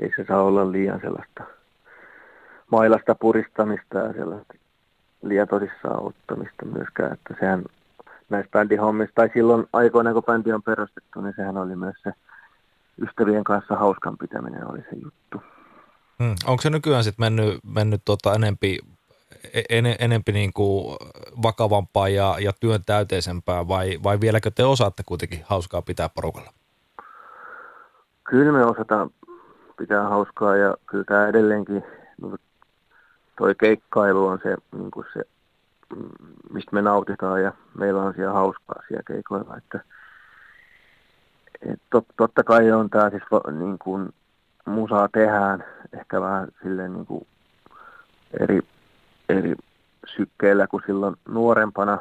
[0.00, 1.44] ei se saa olla liian sellaista
[2.72, 4.54] mailasta puristamista ja sellaista
[5.22, 7.64] liian tosissaan ottamista myöskään, että sehän
[8.28, 12.12] näissä bändihommissa, tai silloin aikoina kun bändi on perustettu, niin sehän oli myös se
[13.02, 15.42] ystävien kanssa hauskan pitäminen oli se juttu.
[16.22, 16.34] Hmm.
[16.46, 18.78] Onko se nykyään sitten mennyt, mennyt tota enempi
[19.70, 20.96] en, enempi niin kuin
[21.42, 26.52] vakavampaa ja, ja työn täyteisempää vai, vai vieläkö te osaatte kuitenkin hauskaa pitää porukalla?
[28.24, 29.10] Kyllä me osataan
[29.76, 31.82] pitää hauskaa ja kyllä tämä edelleenkin,
[32.22, 32.38] niin
[33.38, 35.22] toi keikkailu on se, niin kuin se,
[36.50, 39.56] mistä me nautitaan ja meillä on siellä hauskaa siellä keikoilla.
[39.56, 39.80] Että,
[41.72, 43.22] et tot, totta kai on tämä siis
[43.58, 44.08] niin kuin
[44.66, 45.64] musaa tehdään
[46.00, 47.26] ehkä vähän silleen niin kuin
[48.40, 48.60] eri
[49.28, 49.54] eri
[50.16, 51.98] sykkeillä kuin silloin nuorempana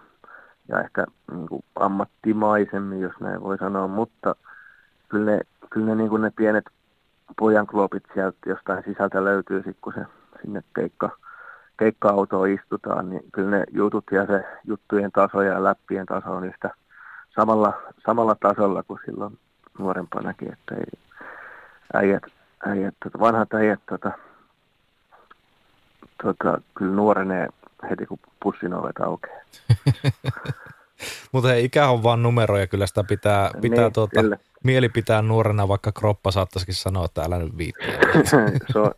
[0.67, 4.35] ja ehkä niin kuin ammattimaisemmin, jos näin voi sanoa, mutta
[5.09, 6.65] kyllä ne, kyllä ne, niin kuin ne pienet
[7.39, 10.05] pojan klopit sieltä jostain sisältä löytyy, sit kun se
[10.41, 11.09] sinne keikka,
[11.79, 16.69] keikka-autoon istutaan, niin kyllä ne jutut ja se juttujen taso ja läppien taso on yhtä
[17.35, 17.73] samalla,
[18.05, 19.39] samalla tasolla kuin silloin
[19.79, 20.99] nuorempanakin, että ei,
[21.93, 22.23] äijät,
[22.65, 24.11] äijät, tota, vanhat äijät tota,
[26.23, 27.47] tota, kyllä nuorenee
[27.89, 29.41] heti, kun pussin ovet aukeaa.
[31.31, 34.21] Mutta ikä on vaan numero ja kyllä sitä pitää, pitää niin, tuota,
[34.63, 37.99] mieli pitää nuorena, vaikka kroppa saattaisikin sanoa, että älä nyt viittiä.
[38.71, 38.91] se, on,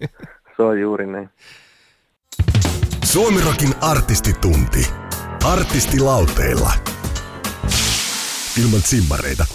[0.57, 1.29] se on juuri näin.
[3.03, 4.87] Suomirokin artistitunti.
[5.45, 6.71] Artistilauteilla.
[8.63, 9.45] Ilman simmareita.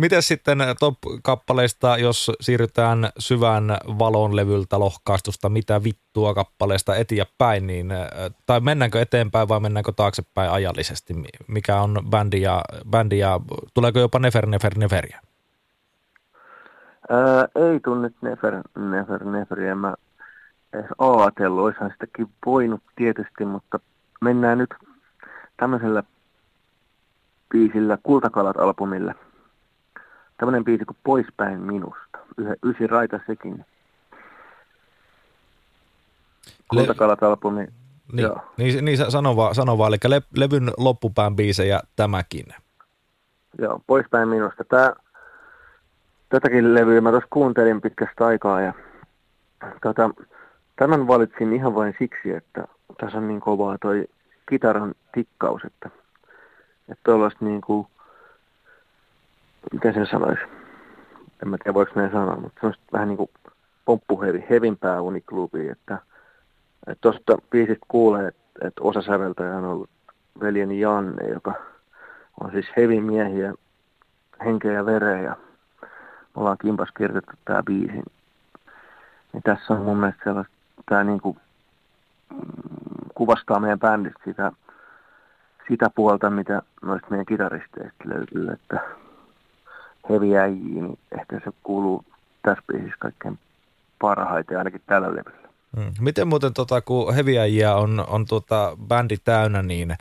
[0.00, 3.64] Miten sitten top-kappaleista, jos siirrytään syvään
[3.98, 7.98] valon levyltä lohkaistusta, mitä vittua kappaleesta eteenpäin, niin, äh,
[8.46, 11.14] tai mennäänkö eteenpäin vai mennäänkö taaksepäin ajallisesti?
[11.48, 13.40] Mikä on bändi ja, bändi ja
[13.74, 15.20] tuleeko jopa Nefer, Nefer, Neferiä?
[17.10, 19.74] Ää, ei tunne Nefer, Nefer, Neferiä.
[19.74, 19.94] Mä
[20.72, 23.80] edes ajatellut, olisihan sitäkin voinut tietysti, mutta
[24.20, 24.74] mennään nyt
[25.56, 26.02] tämmöisellä
[27.48, 29.14] biisillä Kultakalat-albumilla–
[30.40, 32.18] tämmöinen biisi kuin Poispäin minusta.
[32.38, 33.64] Yhä, ysi raita sekin.
[36.68, 37.66] Kultakalat-albumi.
[38.12, 38.40] Niin, Joo.
[38.56, 42.46] niin, niin sano, vaan, sano vaan, eli le, levyn loppupään biisejä tämäkin.
[43.58, 44.64] Joo, Poispäin minusta.
[44.64, 44.92] Tää,
[46.28, 48.72] tätäkin levyä mä tuossa kuuntelin pitkästä aikaa ja
[49.82, 50.10] tota,
[50.76, 52.64] tämän valitsin ihan vain siksi, että
[53.00, 54.06] tässä on niin kovaa toi
[54.48, 55.90] kitaran tikkaus, että,
[56.88, 57.86] että tuollaista niin kuin
[59.72, 60.42] miten sen sanoisi,
[61.42, 63.30] en mä tiedä voiko näin sanoa, mutta se on vähän niin kuin
[63.84, 65.98] pomppuhevi, hevimpää uniklubi, että
[67.00, 69.90] Tuosta biisistä kuulee, että et osa säveltäjä on ollut
[70.40, 71.54] veljeni Janne, joka
[72.40, 73.54] on siis heavy miehiä
[74.44, 75.22] henkeä ja vereä.
[75.22, 75.36] Ja
[75.82, 75.88] me
[76.34, 78.02] ollaan kimpas kirjoitettu tämä biisi.
[79.32, 80.52] Niin tässä on mun mielestä sellaista,
[80.88, 81.36] tämä niinku
[82.30, 82.40] mm,
[83.14, 84.52] kuvastaa meidän bändistä sitä,
[85.68, 88.80] sitä puolta, mitä noista meidän kitaristeista löytyy, että
[90.08, 92.04] heavy äijiä, niin ehkä se kuuluu
[92.42, 93.38] tässä biisissä kaikkein
[93.98, 95.48] parhaiten, ainakin tällä levyllä.
[95.76, 95.92] Hmm.
[96.00, 99.96] Miten muuten, tota, kun heviäjiä on, on tuota, bändi täynnä, niin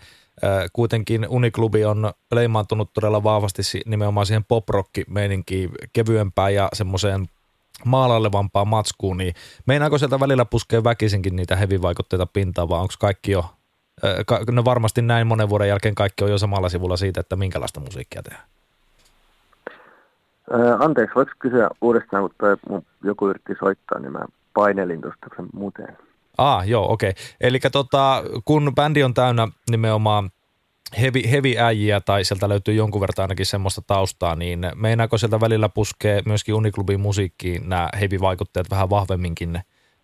[0.73, 7.29] kuitenkin Uniklubi on leimaantunut todella vahvasti nimenomaan siihen pop-rock-meininkiin, kevyempään ja semmoiseen
[7.85, 9.33] maalailevampaan matskuun, niin
[9.65, 13.45] meinaako sieltä välillä puskea väkisinkin niitä hevivaikutteita pintaan, vai onko kaikki jo,
[14.51, 18.23] no varmasti näin monen vuoden jälkeen kaikki on jo samalla sivulla siitä, että minkälaista musiikkia
[18.23, 18.47] tehdään?
[20.79, 22.57] Anteeksi, voiko kysyä uudestaan, toi
[23.03, 24.19] joku yritti soittaa, niin mä
[24.53, 25.97] painelin tuosta sen.
[26.37, 27.09] Ah, joo, okei.
[27.09, 27.23] Okay.
[27.41, 30.29] Eli tota, kun bändi on täynnä nimenomaan
[31.01, 35.69] hevi, hevi äijiä tai sieltä löytyy jonkun verran ainakin semmoista taustaa, niin meinaako sieltä välillä
[35.69, 39.55] puskee myöskin Uniklubin musiikkiin nämä heavy-vaikutteet vähän vahvemminkin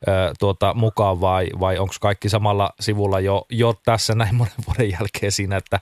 [0.08, 4.92] ö, tuota, mukaan vai, vai onko kaikki samalla sivulla jo, jo tässä näin monen vuoden
[4.92, 5.80] jälkeen siinä, että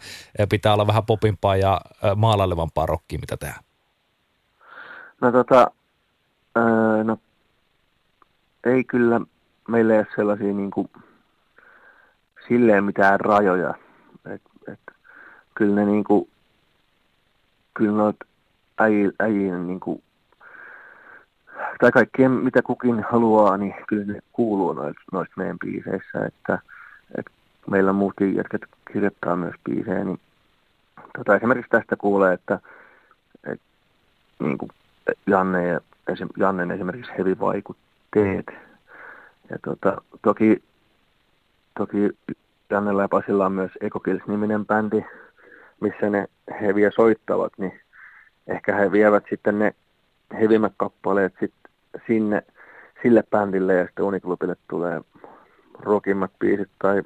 [0.49, 1.82] pitää olla vähän popimpaa ja
[2.15, 3.63] maalailevampaa rockia, mitä tehdään?
[5.23, 5.71] No tota,
[6.57, 7.17] öö, no
[8.63, 9.21] ei kyllä
[9.67, 10.89] meillä ei ole sellaisia niin kuin,
[12.47, 13.73] silleen mitään rajoja.
[14.25, 14.79] Et, et,
[15.55, 16.29] kyllä ne niin kuin,
[17.73, 18.15] kyllä noit
[19.19, 20.03] äijien niin kuin,
[21.79, 26.59] tai kaikkien mitä kukin haluaa, niin kyllä ne kuuluu noista, noista meidän biiseissä, että,
[27.17, 27.31] että
[27.69, 28.57] meillä muutkin jotka
[28.93, 30.19] kirjoittaa myös biisejä, niin
[31.17, 32.59] tota, esimerkiksi tästä kuulee, että,
[33.43, 33.65] että
[34.39, 34.69] niin kuin
[35.27, 35.79] Janne ja,
[36.37, 38.45] Jannen esimerkiksi hevivaikutteet,
[39.49, 40.63] ja tota, toki,
[41.77, 42.09] toki
[42.69, 45.05] Jannella ja Pasilla on myös Ekokils-niminen bändi,
[45.79, 46.27] missä ne
[46.61, 47.79] heviä soittavat, niin
[48.47, 49.75] ehkä he vievät sitten ne
[50.39, 51.53] hevimmät kappaleet sit
[52.07, 52.43] sinne,
[53.03, 55.01] sille bändille ja sitten Uniklubille tulee
[55.79, 57.03] rockimmat biisit tai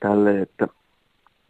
[0.00, 0.68] tälle, että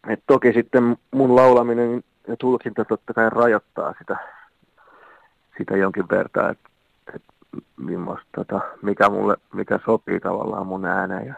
[0.08, 4.16] et toki sitten mun laulaminen ja tulkinta totta kai rajoittaa sitä,
[5.58, 6.74] sitä jonkin verran, että
[8.34, 11.34] tota, mikä, mulle, mikä sopii tavallaan mun ääneen ja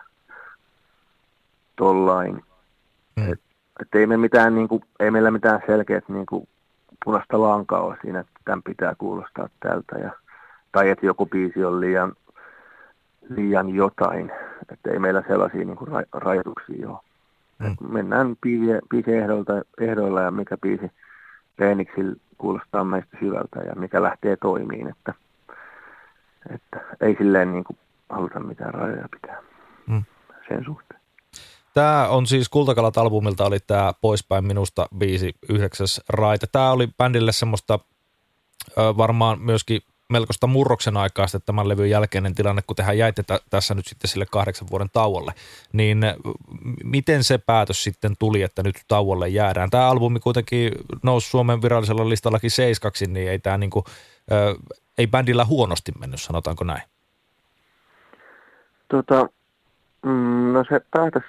[1.77, 2.43] tollain.
[3.17, 3.33] Mm.
[3.33, 3.41] Et,
[3.81, 6.49] et ei, me mitään, niin kuin, ei meillä mitään selkeät niin kuin,
[7.05, 9.99] punaista lankaa ole siinä, että tämän pitää kuulostaa tältä.
[9.99, 10.11] Ja,
[10.73, 12.13] tai että joku biisi on liian,
[13.29, 14.33] liian jotain.
[14.73, 16.99] Että ei meillä sellaisia niin kuin, ra- rajoituksia ole.
[17.59, 17.77] Mm.
[17.89, 18.37] mennään
[18.91, 20.91] biisi, ehdoilla, ehdoilla ja mikä biisi
[21.57, 24.89] Phoenixillä kuulostaa meistä hyvältä ja mikä lähtee toimiin.
[24.89, 25.15] Että
[26.55, 27.79] että ei silleen niin kuin
[28.11, 29.43] haluta mitään rajoja pitää
[29.87, 30.05] mm.
[30.49, 31.01] sen suhteen.
[31.75, 36.47] Tämä on siis Kultakalat-albumilta oli tämä Poispäin minusta biisi yhdeksäs raite.
[36.53, 37.79] Tämä oli bändille semmoista
[38.77, 43.75] varmaan myöskin melkoista murroksen aikaa sitten tämän levyn jälkeinen tilanne, kun tehän jäitte t- tässä
[43.75, 45.33] nyt sitten sille kahdeksan vuoden tauolle.
[45.73, 46.01] Niin
[46.85, 49.71] miten se päätös sitten tuli, että nyt tauolle jäädään?
[49.71, 53.85] Tämä albumi kuitenkin nousi Suomen virallisella listallakin seiskaksi, niin ei tämä niinku,
[54.33, 54.55] ö,
[54.99, 56.83] ei bändillä huonosti mennyt, sanotaanko näin?
[58.89, 59.29] Tota,
[60.03, 61.25] mm, no se päätös,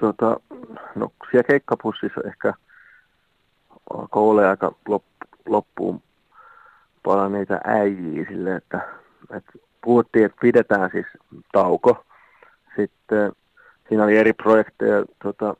[0.00, 0.40] tota,
[0.94, 2.54] no siellä keikkapussissa ehkä
[3.90, 4.72] alkoi aika
[5.48, 6.02] loppuun
[7.04, 8.80] paljon niitä äijiä sille, että,
[9.36, 9.52] että
[9.84, 11.06] puhuttiin, että pidetään siis
[11.52, 12.04] tauko.
[12.76, 13.32] Sitten
[13.88, 15.54] siinä oli eri projekteja tota,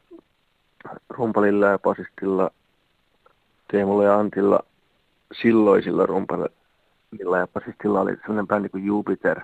[1.09, 2.51] rumpalilla ja pasistilla,
[3.71, 4.61] Teemulla ja Antilla
[5.33, 9.41] silloisilla rumpalilla ja pasistilla oli sellainen bändi kuin Jupiter.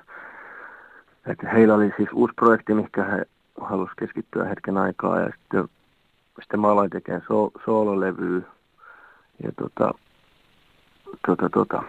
[1.26, 3.24] Että heillä oli siis uusi projekti, mikä he
[3.60, 5.68] halusivat keskittyä hetken aikaa ja sitten,
[6.40, 8.42] sitten mä aloin tekemään so, soololevyä.
[9.42, 9.94] Ja tota,
[11.26, 11.82] tota, tota,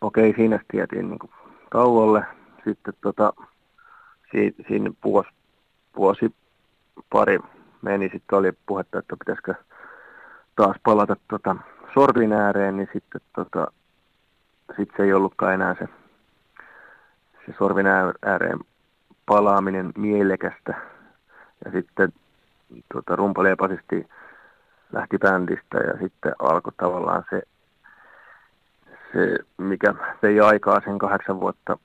[0.00, 1.32] okei, siinä tietin niin kuin
[1.72, 2.24] tauolle.
[2.64, 3.32] Sitten tota,
[4.32, 5.28] si, siinä vuosi,
[5.96, 6.34] vuosi
[7.10, 7.38] pari
[7.82, 9.54] meni, sitten oli puhetta, että pitäisikö
[10.56, 11.56] taas palata tota,
[11.94, 13.66] sorvin ääreen, niin sitten tota,
[14.76, 15.88] sit se ei ollutkaan enää se,
[17.46, 17.86] se sorvin
[18.22, 18.58] ääreen
[19.26, 20.74] palaaminen mielekästä.
[21.64, 22.12] Ja sitten
[22.94, 24.06] tota, rumpali ja basisti
[24.92, 27.42] lähti bändistä ja sitten alkoi tavallaan se,
[29.12, 31.78] se mikä vei aikaa sen kahdeksan vuotta.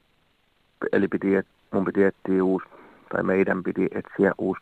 [0.91, 2.65] Eli piti, et, mun piti etsiä uusi,
[3.09, 4.61] tai meidän piti etsiä uusi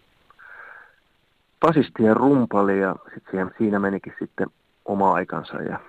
[1.59, 4.47] basisti ja rumpali ja sit siihen, siinä menikin sitten
[4.85, 5.79] oma aikansa ja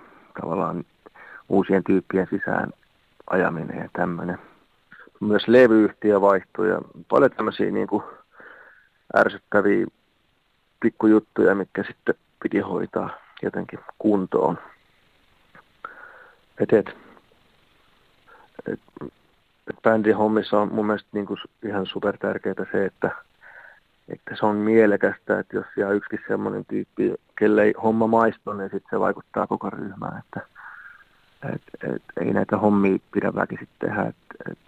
[0.41, 0.83] tavallaan
[1.49, 2.69] uusien tyyppien sisään
[3.29, 4.37] ajaminen ja tämmöinen.
[5.19, 8.03] myös levyyhtiö vaihtui ja paljon tämmöisiä niin kuin
[9.17, 9.85] ärsyttäviä
[10.79, 13.09] pikkujuttuja, mitkä sitten piti hoitaa
[13.41, 14.59] jotenkin kuntoon.
[16.59, 16.95] Et, et,
[18.71, 18.79] et,
[19.69, 23.11] et bändin hommissa on mun mielestä niin kuin ihan super tärkeää se, että,
[24.07, 28.69] että se on mielekästä, että jos jää yksikin semmoinen tyyppi, kelle ei homma maistu, niin
[28.69, 30.19] sitten se vaikuttaa koko ryhmään.
[30.19, 30.47] Että,
[31.53, 31.61] et,
[31.93, 34.01] et, ei näitä hommia pidä väkisin tehdä.
[34.01, 34.15] Et,
[34.51, 34.59] et,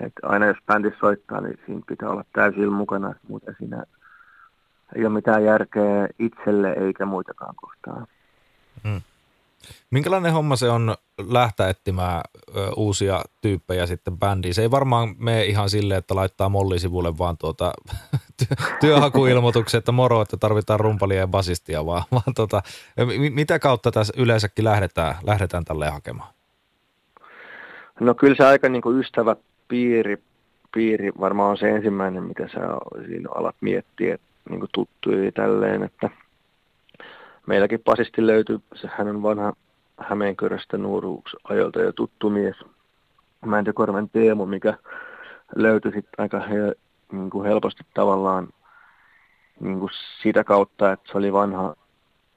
[0.00, 3.84] et aina jos bändi soittaa, niin siinä pitää olla täysin mukana, muuten siinä
[4.96, 8.06] ei ole mitään järkeä itselle eikä muitakaan kohtaan.
[8.84, 9.00] Hmm.
[9.90, 10.94] Minkälainen homma se on
[11.28, 12.20] lähteä etsimään
[12.56, 14.54] ö, uusia tyyppejä sitten bändiin?
[14.54, 17.72] Se ei varmaan mene ihan silleen, että laittaa mollisivulle vaan tuota,
[18.80, 22.62] työhakuilmoituksen, että moro, että tarvitaan rumpalia ja basistia, vaan, vaan tuota,
[23.30, 26.28] mitä kautta tässä yleensäkin lähdetään, lähdetään tälle hakemaan?
[28.00, 29.36] No kyllä se aika niin kuin ystävä
[29.68, 30.22] piiri,
[30.74, 32.60] piiri varmaan on se ensimmäinen, mitä sä
[33.06, 36.10] siinä alat miettiä, että niin kuin tuttuja ja tälleen, että
[37.46, 39.52] meilläkin pasisti löytyy, hän on vanha
[39.98, 42.56] Hämeenkyröstä nuoruusajoilta ja tuttu mies,
[43.46, 44.74] Mäntäkorven Teemu, mikä
[45.56, 46.74] löytyi sitten aika he,
[47.12, 48.48] niin kuin helposti tavallaan
[49.60, 49.90] niin kuin
[50.22, 51.76] sitä kautta, että se oli vanha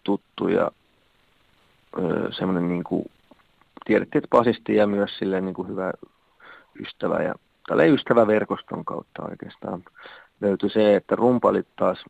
[0.03, 0.71] tuttu ja
[2.31, 3.05] semmoinen niin kuin,
[3.85, 5.93] tiedettiin, että pasisti ja myös silleen niin kuin hyvä
[6.79, 7.35] ystävä ja
[7.67, 9.83] tällä ystäväverkoston kautta oikeastaan
[10.41, 12.05] löytyi se, että rumpalit taas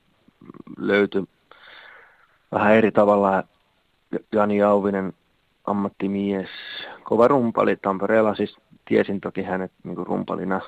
[0.78, 1.24] löytyi
[2.52, 3.44] vähän eri tavalla.
[4.32, 5.14] Jani Jauvinen,
[5.66, 6.50] ammattimies,
[7.04, 8.58] kova rumpali Tampereella, siis
[8.88, 10.62] tiesin toki hänet niin kuin rumpalina,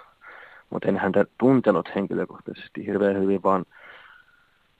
[0.70, 3.66] mutta en häntä tuntenut henkilökohtaisesti hirveän hyvin, vaan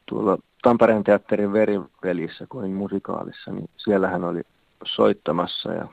[0.06, 4.42] tuolla Tampereen teatterin verivelissä, kun olin musikaalissa, niin siellä hän oli
[4.86, 5.88] soittamassa ja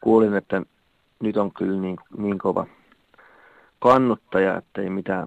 [0.00, 0.62] kuulin, että
[1.20, 2.66] nyt on kyllä niin, niin kova
[3.78, 5.26] kannuttaja, että ei mitään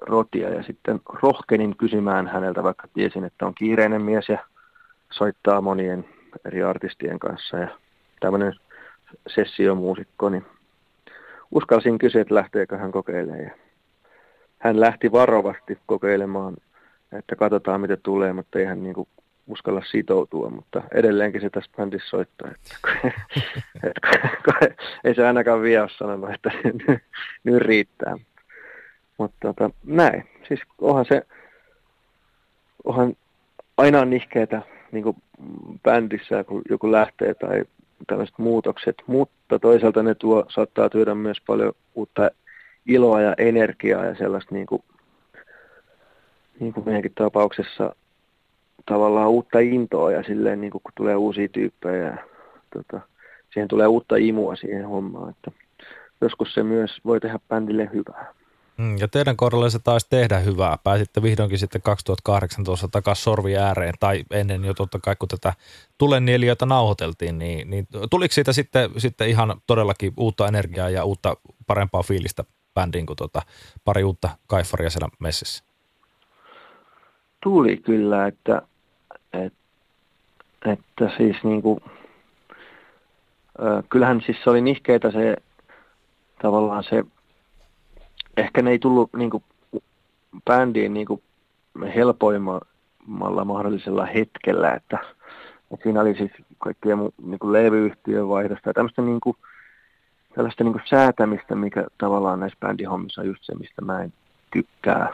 [0.00, 0.48] rotia.
[0.48, 4.38] Ja sitten rohkenin kysymään häneltä, vaikka tiesin, että on kiireinen mies ja
[5.12, 6.04] soittaa monien
[6.44, 7.68] eri artistien kanssa ja
[8.20, 8.54] tämmöinen
[9.28, 10.46] sessiomuusikko, niin
[11.50, 13.44] uskalsin kysyä, että lähteekö hän kokeilemaan.
[13.44, 13.50] Ja
[14.58, 16.56] hän lähti varovasti kokeilemaan,
[17.12, 19.08] että katsotaan mitä tulee, mutta ei hän niin kuin
[19.46, 22.50] uskalla sitoutua, mutta edelleenkin se tässä bändissä soittaa.
[22.50, 22.76] Että,
[23.90, 24.74] että,
[25.04, 26.50] ei se ainakaan vielä sanonut, että
[27.44, 28.16] nyt riittää.
[29.20, 30.24] Mutta tota, näin.
[30.48, 31.22] Siis onhan se,
[32.84, 33.16] onhan
[33.76, 34.62] aina on nihkeetä
[34.92, 35.16] niin
[35.82, 37.64] bändissä, kun joku lähtee tai
[38.06, 42.30] tällaiset muutokset, mutta toisaalta ne tuo, saattaa työdä myös paljon uutta
[42.86, 44.82] iloa ja energiaa ja sellaista niin kuin,
[46.60, 47.94] niin kuin meidänkin tapauksessa
[48.86, 52.16] tavallaan uutta intoa ja silleen niin kuin, kun tulee uusia tyyppejä ja
[52.76, 53.00] tota,
[53.52, 55.50] siihen tulee uutta imua siihen hommaan, että
[56.20, 58.39] joskus se myös voi tehdä bändille hyvää.
[58.80, 60.78] Mm, ja teidän kohdalla se taisi tehdä hyvää.
[60.84, 65.52] Pääsitte vihdoinkin sitten 2018 takaisin sorvi ääreen, tai ennen jo totta kai, kun tätä
[65.98, 72.02] tulenieliöitä nauhoiteltiin, niin, niin tuliko siitä sitten, sitten ihan todellakin uutta energiaa ja uutta parempaa
[72.02, 73.42] fiilistä bändiin kuin tota,
[73.84, 75.64] pari uutta kaifaria siellä messissä?
[77.42, 78.62] Tuli kyllä, että,
[79.32, 79.58] että,
[80.64, 81.80] että siis niin kuin,
[83.88, 85.36] kyllähän siis se oli nihkeitä se
[86.42, 87.04] tavallaan se
[88.40, 89.44] ehkä ne ei tullut niin kuin,
[90.44, 91.22] bändiin niin kuin,
[91.94, 94.98] helpoimmalla mahdollisella hetkellä, että,
[95.70, 99.36] että siinä oli siis kaikkia niin kuin levyyhtiön vaihdosta ja tämmöistä niin kuin,
[100.34, 104.12] tällaista niin kuin säätämistä, mikä tavallaan näissä bändihommissa on just se, mistä mä en
[104.52, 105.08] tykkää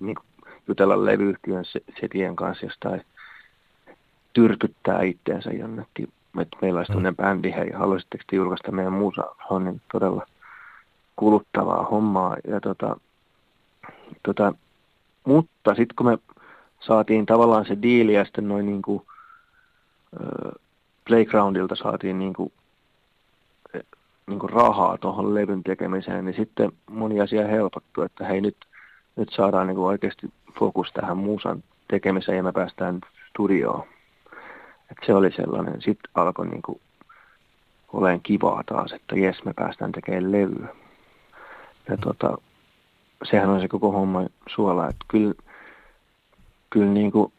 [0.00, 0.26] niin kuin
[0.68, 1.64] jutella levyyhtiön
[2.00, 3.04] setien kanssa jostain
[4.32, 6.08] tyrkyttää itteensä jonnekin,
[6.40, 10.26] että meillä olisi tämmöinen bändi, hei, haluaisitteko te julkaista meidän musa, se on niin todella
[11.16, 12.36] kuluttavaa hommaa.
[12.48, 12.96] Ja tota,
[14.22, 14.54] tota,
[15.24, 16.18] mutta sitten kun me
[16.80, 18.82] saatiin tavallaan se diili ja sitten noin niin
[21.06, 22.52] playgroundilta saatiin niin kuin,
[24.26, 28.56] niin kuin rahaa tuohon levyn tekemiseen, niin sitten moni asia helpottui, että hei nyt,
[29.16, 33.00] nyt saadaan niin oikeasti fokus tähän muusan tekemiseen ja me päästään
[33.30, 33.84] studioon.
[34.90, 36.80] Et se oli sellainen, sitten alkoi niin kuin,
[37.92, 40.81] olemaan kivaa taas, että jes me päästään tekemään levyä.
[41.88, 42.38] Ja tota,
[43.30, 45.34] sehän on se koko homma suola, että kyllä,
[46.70, 47.32] kyllä niin kuin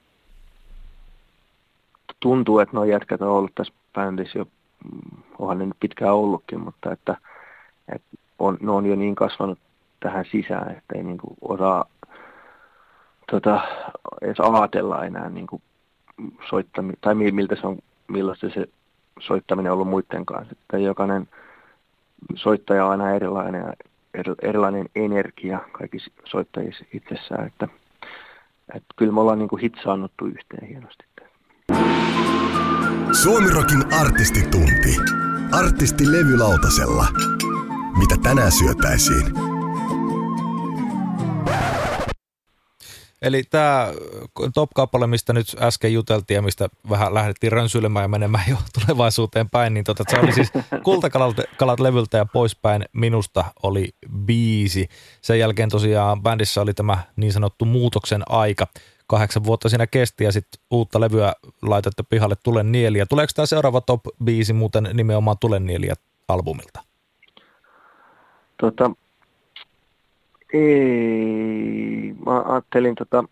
[2.20, 6.60] tuntuu, että nuo jätkät on ollut tässä bändissä jo, mm, onhan ne nyt pitkään ollutkin,
[6.60, 7.18] mutta että,
[7.96, 8.08] että
[8.40, 9.60] on, ne on jo niin kasvanut
[10.00, 11.86] tähän sisään, että ei niin kuin osaa
[13.32, 13.62] tota,
[14.22, 15.62] edes ajatella enää niin kuin
[16.50, 17.78] soittamista, tai miltä se on,
[18.08, 18.68] millaista se
[19.20, 20.56] soittaminen on ollut muiden kanssa.
[20.62, 21.30] Että jokainen
[22.36, 23.74] soittaja on aina erilainen ja
[24.42, 27.68] erilainen energia kaikissa soittajissa itsessään, että,
[28.76, 31.04] että kyllä me ollaan niin kuin hitsaannuttu yhteen hienosti.
[33.24, 34.98] Suomirokin artistitunti.
[35.52, 37.06] Artisti levylautasella.
[37.98, 39.53] Mitä tänään syötäisiin?
[43.24, 43.88] Eli tämä
[44.54, 49.74] top-kappale, mistä nyt äsken juteltiin ja mistä vähän lähdettiin rönsyilemään ja menemään jo tulevaisuuteen päin,
[49.74, 50.52] niin tota, se oli siis
[50.86, 53.90] Kultakalat kalat levyltä ja poispäin minusta oli
[54.26, 54.90] biisi.
[55.22, 58.68] Sen jälkeen tosiaan bändissä oli tämä niin sanottu muutoksen aika.
[59.08, 63.06] Kahdeksan vuotta siinä kesti ja sitten uutta levyä laitette pihalle Tulen Nieliä.
[63.06, 65.94] Tuleeko tämä seuraava top-biisi muuten nimenomaan Tulen Nieliä
[66.28, 66.84] albumilta?
[68.62, 68.92] Tota,
[70.54, 73.24] ei, mä ajattelin tota,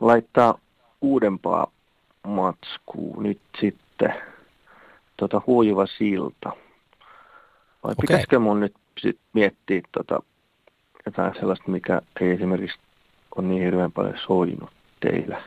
[0.00, 0.58] laittaa
[1.00, 1.70] uudempaa
[2.26, 4.14] matskua nyt sitten,
[5.16, 6.48] tota huojuva silta.
[7.84, 7.94] Vai okay.
[8.00, 10.22] pitäisikö mun nyt sit miettiä tota,
[11.06, 12.78] jotain sellaista, mikä ei esimerkiksi
[13.36, 15.42] ole niin hirveän paljon soinut teillä?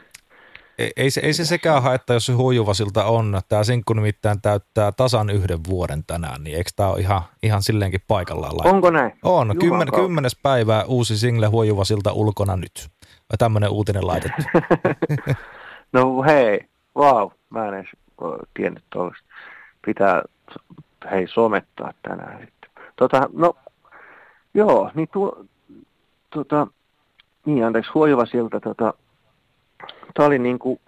[0.77, 3.41] Ei, ei, se, ei se sekään haetta, jos se huijuvasilta on.
[3.49, 8.01] Tämä sinkku nimittäin täyttää tasan yhden vuoden tänään, niin eikö tämä ole ihan, ihan silleenkin
[8.07, 8.73] paikallaan laittaa?
[8.73, 9.13] Onko näin?
[9.23, 9.57] On.
[9.59, 12.89] Kymmen, kymmenes päivää uusi single huijuvasilta ulkona nyt.
[13.37, 14.43] Tämmöinen uutinen laitettu.
[15.93, 16.65] no hei,
[16.95, 17.89] wow, mä en edes
[18.53, 19.27] tiennyt tuollaista.
[19.85, 20.23] Pitää,
[21.11, 22.69] hei, somettaa tänään sitten.
[22.95, 23.53] Tota, no,
[24.53, 25.45] joo, niin tuo,
[26.29, 26.67] tota,
[27.45, 28.93] niin anteeksi, huojuvasilta, tota,
[30.13, 30.79] tämä oli niin kuin,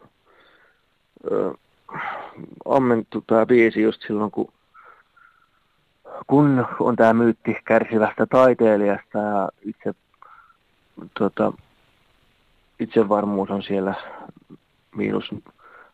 [1.31, 1.53] äh,
[2.65, 4.53] ammentu tämä biisi just silloin, kun,
[6.27, 9.93] kun on tämä myytti kärsivästä taiteilijasta ja itse,
[11.19, 11.53] tota,
[12.79, 13.95] itsevarmuus on siellä
[14.95, 15.31] miinus,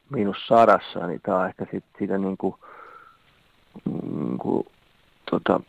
[0.09, 2.55] miinus sadassa, niin tämä on ehkä sit, siitä niin kuin,
[3.85, 4.67] niin kuin,
[5.31, 5.59] tota,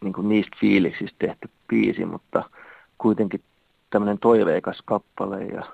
[0.00, 2.44] niin kuin niistä fiiliksistä tehty biisi, mutta
[2.98, 3.42] kuitenkin
[3.90, 5.64] tämmöinen toiveikas kappale ja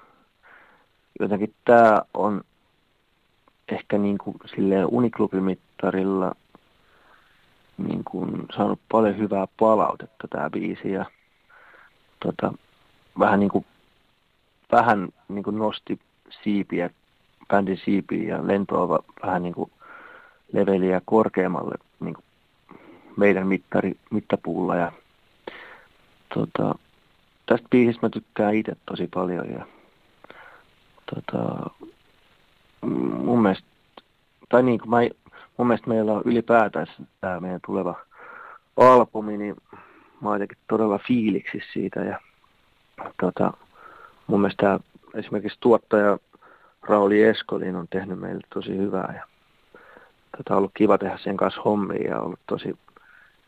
[1.18, 2.40] jotenkin tämä on
[3.68, 6.34] ehkä niin kuin silleen uniklubimittarilla
[7.78, 11.04] niin kuin saanut paljon hyvää palautetta tämä biisi ja
[12.24, 12.52] tota,
[13.18, 13.66] vähän niin kuin,
[14.72, 16.00] vähän niin kuin nosti
[16.42, 16.90] siipiä,
[17.48, 19.70] bändin siipiä ja lentoa vähän niin kuin
[20.52, 22.24] leveliä korkeammalle niin kuin
[23.16, 24.92] meidän mittari, mittapuulla ja
[26.34, 26.74] tota,
[27.46, 29.66] tästä biisistä mä tykkään itse tosi paljon ja
[31.14, 31.70] tota,
[33.24, 33.66] mun mielestä,
[34.48, 34.96] tai niin kuin mä,
[35.56, 36.86] mun mielestä meillä on ylipäätään
[37.20, 37.94] tämä meidän tuleva
[38.76, 39.56] albumi, niin
[40.20, 42.20] mä oon jotenkin todella fiiliksi siitä ja
[43.20, 43.52] tota,
[44.26, 44.78] mun mielestä tämä
[45.14, 46.18] esimerkiksi tuottaja
[46.82, 49.26] Rauli Eskolin on tehnyt meille tosi hyvää ja
[50.36, 52.78] tota, on ollut kiva tehdä sen kanssa hommia ja ollut tosi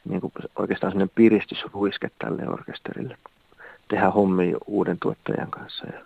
[0.05, 3.17] niin kuin oikeastaan sellainen piristysruiske tälle orkesterille.
[3.89, 6.01] Tehdä hommia uuden tuottajan kanssa ja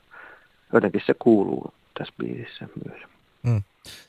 [0.75, 3.03] jotenkin se kuuluu tässä biisissä myös.
[3.43, 3.62] Mm.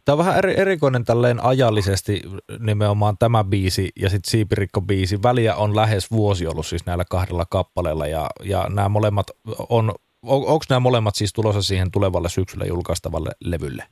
[0.05, 2.22] Tämä on vähän eri, erikoinen tälleen ajallisesti
[2.59, 5.24] nimenomaan tämä biisi ja sitten Siipirikko-biisi.
[5.24, 9.28] Väliä on lähes vuosi ollut siis näillä kahdella kappaleella ja, ja nämä molemmat
[9.70, 13.84] on, on onko nämä molemmat siis tulossa siihen tulevalle syksyllä julkaistavalle levylle?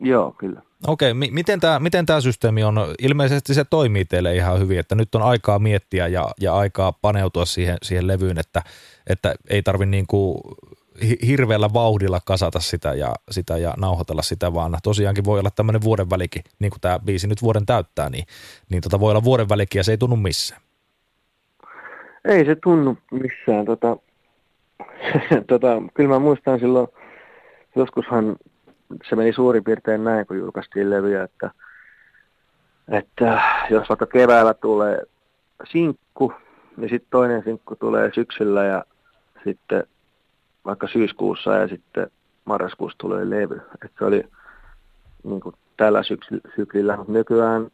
[0.00, 0.62] Joo, kyllä.
[0.86, 2.74] Okei, okay, m- miten tämä miten tää systeemi on?
[2.98, 7.44] Ilmeisesti se toimii teille ihan hyvin, että nyt on aikaa miettiä ja, ja aikaa paneutua
[7.44, 8.62] siihen, siihen levyyn, että,
[9.06, 10.38] että ei tarvi niin kuin
[11.26, 16.10] hirveällä vauhdilla kasata sitä ja, sitä ja nauhoitella sitä, vaan tosiaankin voi olla tämmöinen vuoden
[16.10, 18.24] välikin, niin kuin tämä biisi nyt vuoden täyttää, niin,
[18.70, 20.62] niin tota voi olla vuoden välikin ja se ei tunnu missään.
[22.24, 23.64] Ei se tunnu missään.
[23.66, 23.96] Tota,
[25.48, 26.88] tota, kyllä mä muistan silloin,
[27.76, 28.36] joskushan
[29.08, 31.50] se meni suurin piirtein näin, kun julkaistiin levyjä, että,
[32.88, 33.40] että
[33.70, 35.02] jos vaikka keväällä tulee
[35.72, 36.32] sinkku,
[36.76, 38.84] niin sitten toinen sinkku tulee syksyllä ja
[39.44, 39.84] sitten
[40.64, 42.10] vaikka syyskuussa ja sitten
[42.44, 43.60] marraskuussa tulee levy.
[43.84, 44.24] Et se oli
[45.24, 47.70] niin kuin tällä syksy, syklillä, mutta nykyään,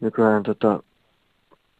[0.00, 0.82] nykyään tota,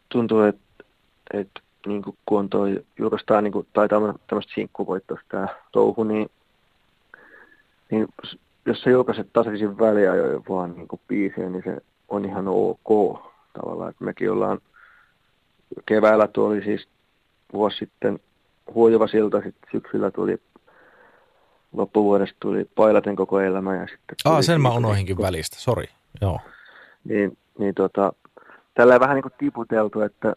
[0.08, 0.84] tuntuu, että
[1.32, 1.50] et,
[1.86, 6.30] niin kuin kun on toi, julkaistaan niin kuin, tai tämmöistä sinkkuvoittoista tämä touhu, niin,
[7.90, 8.08] niin
[8.66, 11.78] jos sä julkaiset tasaisin väliajoin vaan niin kuin biisiä, niin se
[12.08, 13.18] on ihan ok
[13.52, 13.90] tavallaan.
[13.90, 14.58] Et mekin ollaan
[15.86, 16.88] keväällä tuo oli siis
[17.52, 18.20] vuosi sitten
[18.74, 20.38] huojova silta, sitten syksyllä tuli,
[21.72, 23.76] loppuvuodesta tuli Pailaten koko elämä.
[23.76, 25.86] Ja sitten Aa, sen mä unohinkin välistä, sori.
[26.20, 26.40] Joo.
[27.04, 28.12] Niin, niin tota,
[28.74, 30.32] tällä vähän niin kuin tiputeltu, että,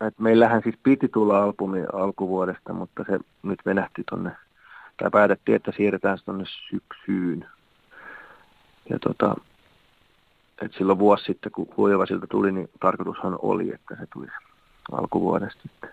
[0.00, 4.30] että meillähän siis piti tulla albumi alkuvuodesta, mutta se nyt venähti tonne,
[4.96, 7.46] tai päätettiin, että siirretään se tonne syksyyn.
[8.90, 9.34] Ja tota,
[10.62, 11.68] että silloin vuosi sitten, kun
[12.08, 14.32] siltä tuli, niin tarkoitushan oli, että se tulisi
[14.92, 15.90] alkuvuodesta sitten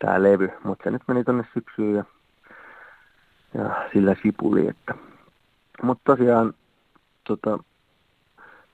[0.00, 0.50] tämä levy.
[0.64, 2.04] Mutta se nyt meni tuonne syksyyn ja,
[3.54, 4.68] ja sillä sipuli.
[4.68, 4.94] Että.
[5.82, 6.54] Mutta tosiaan
[7.24, 7.58] tota,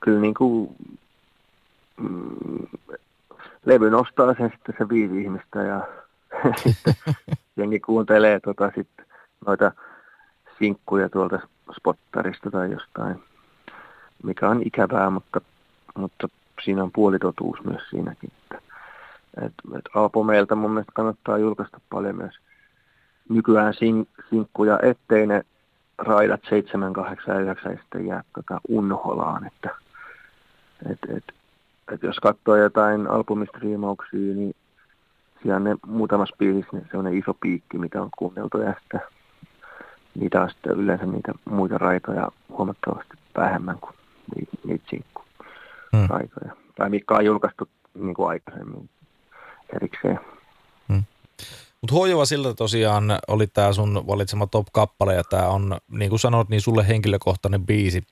[0.00, 0.76] kyllä niin kuin,
[1.96, 2.66] mm,
[3.64, 5.88] levy nostaa sen sitten se viisi ihmistä ja
[7.56, 9.06] jengi kuuntelee tota sitten
[9.46, 9.72] noita
[10.58, 11.38] sinkkuja tuolta
[11.76, 13.22] spottarista tai jostain,
[14.22, 15.40] mikä on ikävää, mutta,
[15.96, 16.28] mutta
[16.64, 18.30] siinä on puolitotuus myös siinäkin.
[18.42, 18.65] Että,
[19.36, 22.34] et, et albumeilta mun mielestä kannattaa julkaista paljon myös
[23.28, 25.42] nykyään sink, sinkkuja, ettei ne
[25.98, 29.46] raidat 7, 8 ja 9 sitten jää tota unholaan.
[29.46, 29.70] Että,
[30.90, 31.24] et, et,
[31.92, 34.54] et jos katsoo jotain albumistriimauksia, niin
[35.42, 39.00] siellä ne muutamassa biisissä niin se on iso piikki, mitä on kuunneltu ja sitten
[40.14, 43.94] niitä on sitten yleensä niitä muita raitoja huomattavasti vähemmän kuin
[44.36, 45.20] niitä, niitä
[45.96, 46.06] hmm.
[46.08, 46.56] raitoja.
[46.76, 48.90] Tai mikä on julkaistu niin kuin aikaisemmin
[49.74, 50.20] erikseen.
[50.88, 51.02] Hmm.
[51.80, 56.48] Mutta Hoijova siltä tosiaan oli tämä sun valitsema top-kappale ja tämä on, niin kuin sanoit,
[56.48, 58.02] niin sulle henkilökohtainen biisi,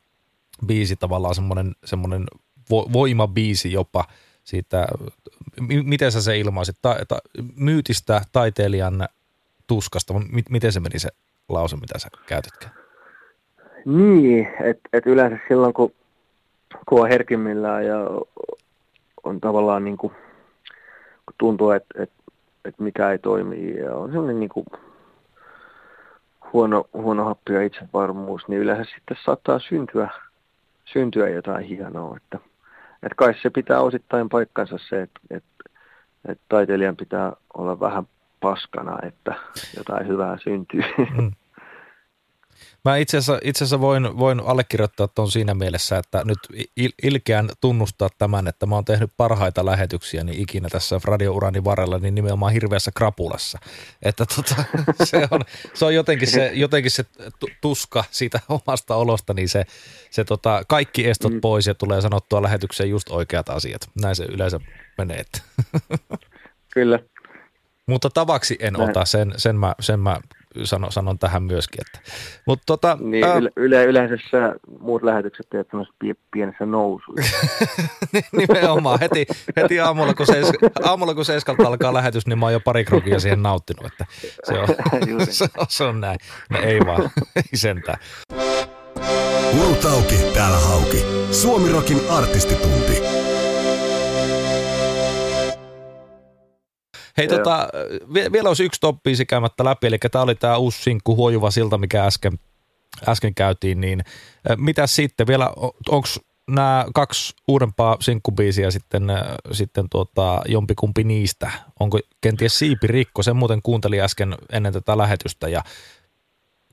[0.67, 2.25] biisi tavallaan semmoinen, semmoinen
[2.71, 4.05] vo, voimabiisi jopa
[4.45, 4.87] siitä,
[5.61, 7.19] m- miten sä se ilmaisit, ta, ta,
[7.57, 9.09] myytistä taiteilijan
[9.67, 11.09] tuskasta, m- miten se meni se
[11.49, 12.75] lause, mitä sä käytätkään?
[13.85, 15.93] Niin, että et yleensä silloin, kun,
[16.89, 17.97] kun on herkimmillään ja
[19.25, 20.13] on tavallaan niin kuin,
[21.27, 22.11] kun tuntuu, että et,
[22.65, 24.67] et mikä ei toimi ja on sellainen niin kuin
[26.53, 30.09] huono, huono happi ja itsevarmuus, niin yleensä sitten saattaa syntyä,
[30.85, 32.17] syntyä jotain hienoa.
[32.17, 32.39] Että,
[33.03, 35.71] että kai se pitää osittain paikkansa se, että, että,
[36.29, 38.05] että taiteilijan pitää olla vähän
[38.41, 39.35] paskana, että
[39.77, 40.83] jotain hyvää syntyy.
[40.99, 41.33] Mm.
[42.85, 46.39] Mä itse asiassa, itse asiassa voin, voin allekirjoittaa tuon siinä mielessä, että nyt
[46.77, 51.99] il, ilkeän tunnustaa tämän, että mä oon tehnyt parhaita lähetyksiä niin ikinä tässä radiourani varrella,
[51.99, 53.59] niin nimenomaan hirveässä krapulassa.
[54.03, 54.65] Että tota,
[55.05, 55.41] se, on,
[55.75, 57.05] se on jotenkin se, jotenkin se
[57.61, 59.65] tuska siitä omasta olosta, niin se,
[60.11, 61.41] se tota, kaikki estot mm.
[61.41, 63.91] pois ja tulee sanottua lähetykseen just oikeat asiat.
[64.03, 64.61] Näin se yleensä
[64.99, 65.25] menee.
[66.75, 66.99] Kyllä.
[67.87, 68.91] Mutta tavaksi en Näin.
[68.91, 70.21] ota, sen, sen, mä, sen mä
[70.65, 71.81] sanon, sanon tähän myöskin.
[71.81, 72.11] Että.
[72.47, 73.41] Mut tota, niin, ää...
[73.57, 75.69] yle, yleensä sä muut lähetykset teet
[76.31, 77.37] pienessä nousussa.
[78.39, 79.01] Nimenomaan.
[79.01, 79.27] Heti,
[79.57, 80.53] heti aamulla, kun seis,
[80.83, 83.87] aamulla, kun seiskalta alkaa lähetys, niin mä oon jo pari krokia siihen nauttinut.
[83.87, 84.07] Että
[84.45, 84.69] se, on,
[85.31, 86.19] se, on, se on näin.
[86.51, 87.99] No ei vaan, ei sentään.
[89.61, 89.85] Urut
[90.35, 91.05] täällä hauki.
[91.31, 93.24] Suomirokin artistitunti.
[97.19, 97.69] Hei, tota,
[98.33, 102.05] vielä olisi yksi toppiisi käymättä läpi, eli tämä oli tämä uusi sinkku Huojuva silta, mikä
[102.05, 102.33] äsken,
[103.09, 104.01] äsken käytiin, niin
[104.57, 105.51] mitä sitten vielä,
[105.89, 106.09] onko
[106.49, 109.03] nämä kaksi uudempaa sinkkubiisiä sitten,
[109.53, 111.51] sitten tuota, jompikumpi niistä?
[111.81, 113.23] Onko kenties Siipi Rikko?
[113.23, 115.63] Sen muuten kuuntelin äsken ennen tätä lähetystä ja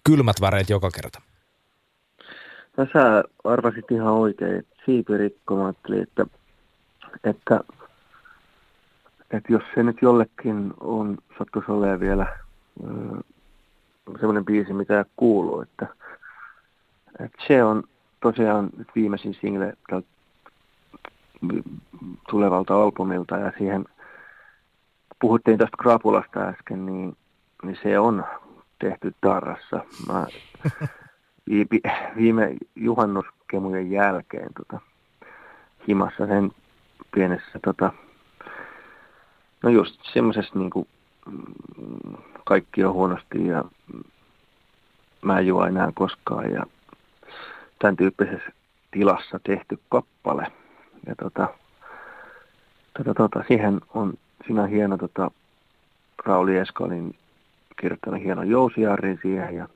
[0.04, 1.22] kylmät väreet joka kerta.
[2.78, 6.26] No sä arvasit ihan oikein, Siipi Rikko, mä ajattelin, että,
[7.24, 7.60] että
[9.34, 12.38] että jos se nyt jollekin on sattuisi olemaan vielä
[14.20, 15.88] semmoinen biisi, mitä kuuluu, että,
[17.20, 17.84] että se on
[18.22, 19.74] tosiaan nyt viimeisin single
[22.30, 23.86] tulevalta albumilta ja siihen
[25.22, 27.18] puhuttiin tästä Krapulasta äsken, niin,
[27.64, 28.26] niin se on
[28.80, 29.86] tehty Darrassa.
[30.08, 30.28] Mä
[32.18, 34.80] viime juhannuskemujen jälkeen tota,
[35.88, 36.52] himassa sen
[37.16, 37.94] pienessä tota,
[39.64, 40.88] No just semmoisessa niin kuin,
[41.26, 43.64] mm, kaikki on huonosti ja
[45.22, 46.64] mä en juo enää koskaan ja
[47.80, 48.52] tämän tyyppisessä
[48.92, 50.52] tilassa tehty kappale.
[51.08, 51.48] Ja tota,
[52.98, 54.14] tota, tota, siihen on,
[54.48, 55.32] siinä on hieno tota,
[56.26, 57.16] Rauli Eskalin
[57.82, 59.68] kirjoittanut hieno jousijarri siihen ja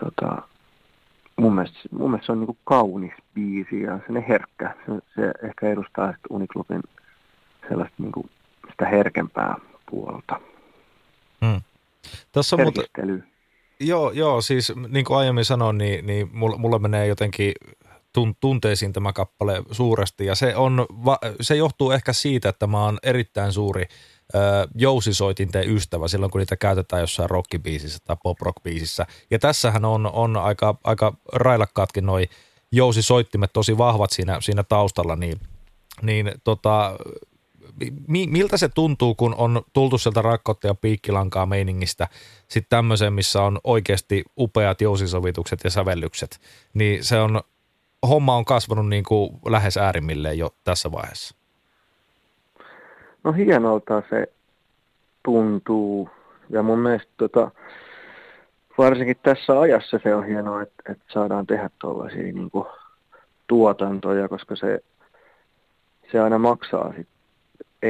[0.00, 0.42] tota,
[1.36, 4.74] mun mielestä, mun mielestä se on niin kaunis biisi ja se herkkä.
[4.86, 6.82] Se, se ehkä edustaa Uniklubin
[7.68, 8.30] sellaista niin kuin
[8.70, 9.56] sitä herkempää
[9.90, 10.40] puolta.
[11.44, 11.60] Hmm.
[12.32, 12.82] Tässä on muuta,
[13.80, 17.52] joo, joo, siis niin kuin aiemmin sanoin, niin, niin mulla, mulla menee jotenkin
[18.40, 20.86] tunteisiin tämä kappale suuresti ja se, on,
[21.40, 23.84] se johtuu ehkä siitä, että mä oon erittäin suuri
[24.34, 24.38] ö,
[24.74, 29.06] jousisoitinten ystävä silloin, kun niitä käytetään jossain rockibiisissä tai pop rock biisissä.
[29.30, 32.28] Ja tässähän on, on aika, aika railakkaatkin noi
[32.72, 35.40] jousisoittimet tosi vahvat siinä, siinä taustalla, niin,
[36.02, 36.96] niin tota,
[38.08, 42.08] miltä se tuntuu, kun on tultu sieltä rakkautta ja piikkilankaa meiningistä
[42.48, 46.40] sitten tämmöiseen, missä on oikeasti upeat jousisovitukset ja sävellykset,
[46.74, 47.40] niin se on
[48.08, 51.36] homma on kasvanut niin kuin lähes äärimmilleen jo tässä vaiheessa?
[53.24, 54.26] No hienolta se
[55.22, 56.10] tuntuu.
[56.50, 57.50] Ja mun mielestä tota,
[58.78, 62.50] varsinkin tässä ajassa se on hienoa, että, että saadaan tehdä tuollaisia niin
[63.46, 64.80] tuotantoja, koska se,
[66.12, 67.08] se aina maksaa sit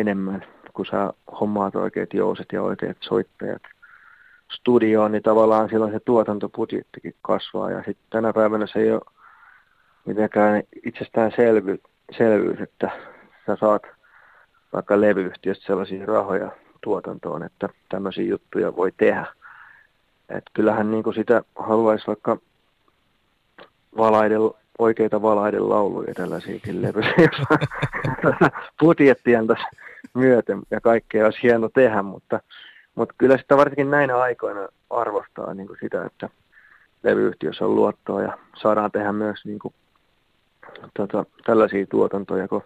[0.00, 3.62] enemmän, kun sä hommaat oikeat jouset ja oikeat soittajat
[4.52, 7.70] studioon, niin tavallaan silloin se tuotantobudjettikin kasvaa.
[7.70, 9.00] Ja sitten tänä päivänä se ei ole
[10.04, 11.80] mitenkään itsestäänselvyys,
[12.18, 12.90] selvyys, että
[13.46, 13.82] sä saat
[14.72, 19.26] vaikka levyyhtiöstä sellaisia rahoja tuotantoon, että tämmöisiä juttuja voi tehdä.
[20.28, 22.38] Et kyllähän niin sitä haluaisi vaikka
[23.96, 24.40] valaiden,
[24.78, 27.28] oikeita valaiden lauluja tällaisiakin levyjä,
[28.80, 29.40] budjettia
[30.14, 32.40] myöten ja kaikkea olisi hieno tehdä, mutta,
[32.94, 36.28] mutta kyllä sitä varsinkin näinä aikoina arvostaa niin kuin sitä, että
[37.02, 39.74] levyyhtiössä on luottoa ja saadaan tehdä myös niin kuin,
[40.96, 42.62] tota, tällaisia tuotantoja, kun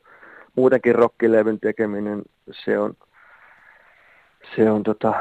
[0.57, 2.23] muutenkin rockilevyn tekeminen,
[2.65, 2.95] se on,
[4.57, 5.15] se on tota,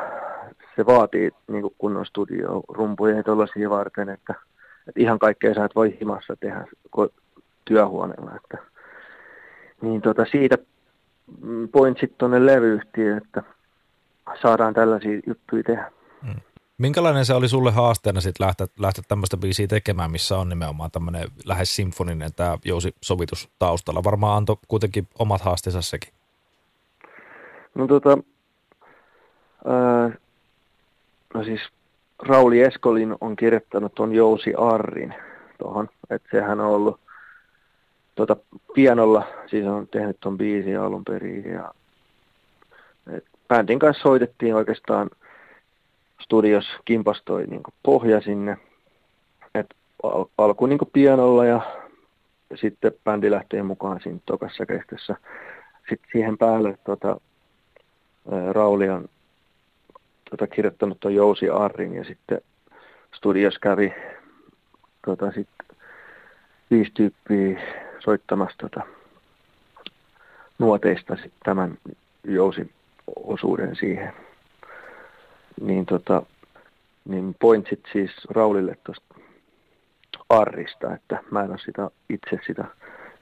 [0.76, 3.16] se vaatii niin kunnon studio rumpuja
[3.56, 4.34] ja varten, että,
[4.90, 6.68] että ihan kaikkea sä et voi himassa tehdä
[7.66, 8.32] työhuoneella.
[8.36, 8.58] Että,
[9.82, 10.58] niin tota, siitä
[11.72, 13.44] pointsit tuonne levyyhtiöön, että
[14.42, 15.92] saadaan tällaisia juttuja tehdä.
[16.26, 16.42] Hmm.
[16.78, 21.28] Minkälainen se oli sulle haasteena sitten lähteä, lähteä tämmöistä biisiä tekemään, missä on nimenomaan tämmöinen
[21.46, 24.04] lähes symfoninen tämä Jousi-sovitus taustalla?
[24.04, 26.14] Varmaan antoi kuitenkin omat haasteensa sekin.
[27.76, 28.18] No tota,
[29.66, 30.12] ää,
[31.34, 31.62] no siis
[32.20, 35.14] Rauli Eskolin on kirjoittanut tuon Jousi Arrin
[35.58, 37.00] tuohon, että sehän on ollut
[38.16, 38.36] tuota,
[38.74, 41.74] pianolla, siis on tehnyt tuon biisin alun perin ja
[43.12, 45.10] et bändin kanssa soitettiin oikeastaan
[46.22, 48.58] studios kimpastoi niin pohja sinne,
[49.56, 51.62] että al- alku niin pianolla ja,
[52.56, 55.16] sitten bändi lähtee mukaan siinä tokassa kestessä.
[55.90, 57.22] Sitten siihen päälle tota,
[58.52, 59.10] Rauli on
[60.30, 62.42] tota, kirjoittanut tuon Jousi Arrin ja sitten
[63.16, 63.94] studios kävi
[65.06, 65.50] tota, sit,
[66.72, 67.62] viisi tyyppiä
[68.00, 68.82] soittamassa tota,
[70.60, 71.78] nuoteista sit tämän
[72.24, 72.72] Jousin
[73.16, 74.14] osuuden siihen.
[75.62, 76.24] Niin, tota,
[77.06, 79.16] niin pointsit siis Raulille tuosta
[80.30, 82.66] Arrista, että mä en ole sitä, itse sitä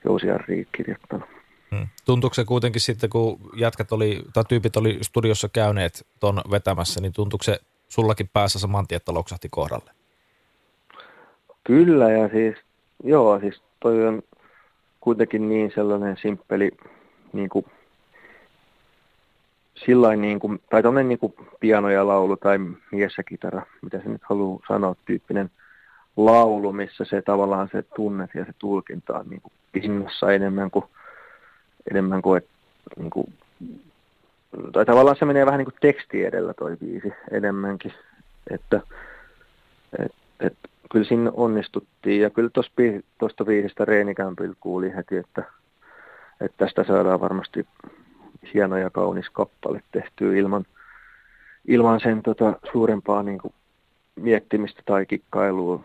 [0.05, 1.36] Jousi Arria kirjoittanut.
[1.71, 1.87] Hmm.
[2.05, 7.13] Tuntuuko se kuitenkin sitten, kun jätkät oli, tai tyypit oli studiossa käyneet ton vetämässä, niin
[7.13, 9.91] tuntuuko se sullakin päässä saman tien, että loksahti kohdalle?
[11.63, 12.55] Kyllä, ja siis,
[13.03, 14.23] joo, siis toi on
[14.99, 16.71] kuitenkin niin sellainen simppeli,
[17.33, 17.65] niin kuin,
[19.85, 22.57] sillain niin kuin, tai tuommoinen niin kuin piano ja laulu tai
[22.91, 25.51] mies ja kitara, mitä se nyt haluaa sanoa, tyyppinen
[26.17, 30.85] laulu, missä se tavallaan se tunnet ja se tulkinta on niin kuin pinnassa enemmän kuin
[31.91, 32.41] enemmän kuin,
[32.97, 33.33] niin kuin
[34.71, 37.93] tai tavallaan se menee vähän niin kuin teksti edellä toi biisi enemmänkin,
[38.49, 38.81] että
[39.99, 40.57] et, et,
[40.91, 42.49] kyllä siinä onnistuttiin ja kyllä
[43.17, 45.43] tuosta biisistä Reenikämpillä kuuli heti, että,
[46.41, 47.67] että tästä saadaan varmasti
[48.53, 50.65] hieno ja kaunis kappale tehtyä ilman,
[51.67, 53.53] ilman sen tota, suurempaa niin kuin,
[54.15, 55.83] miettimistä tai kikkailua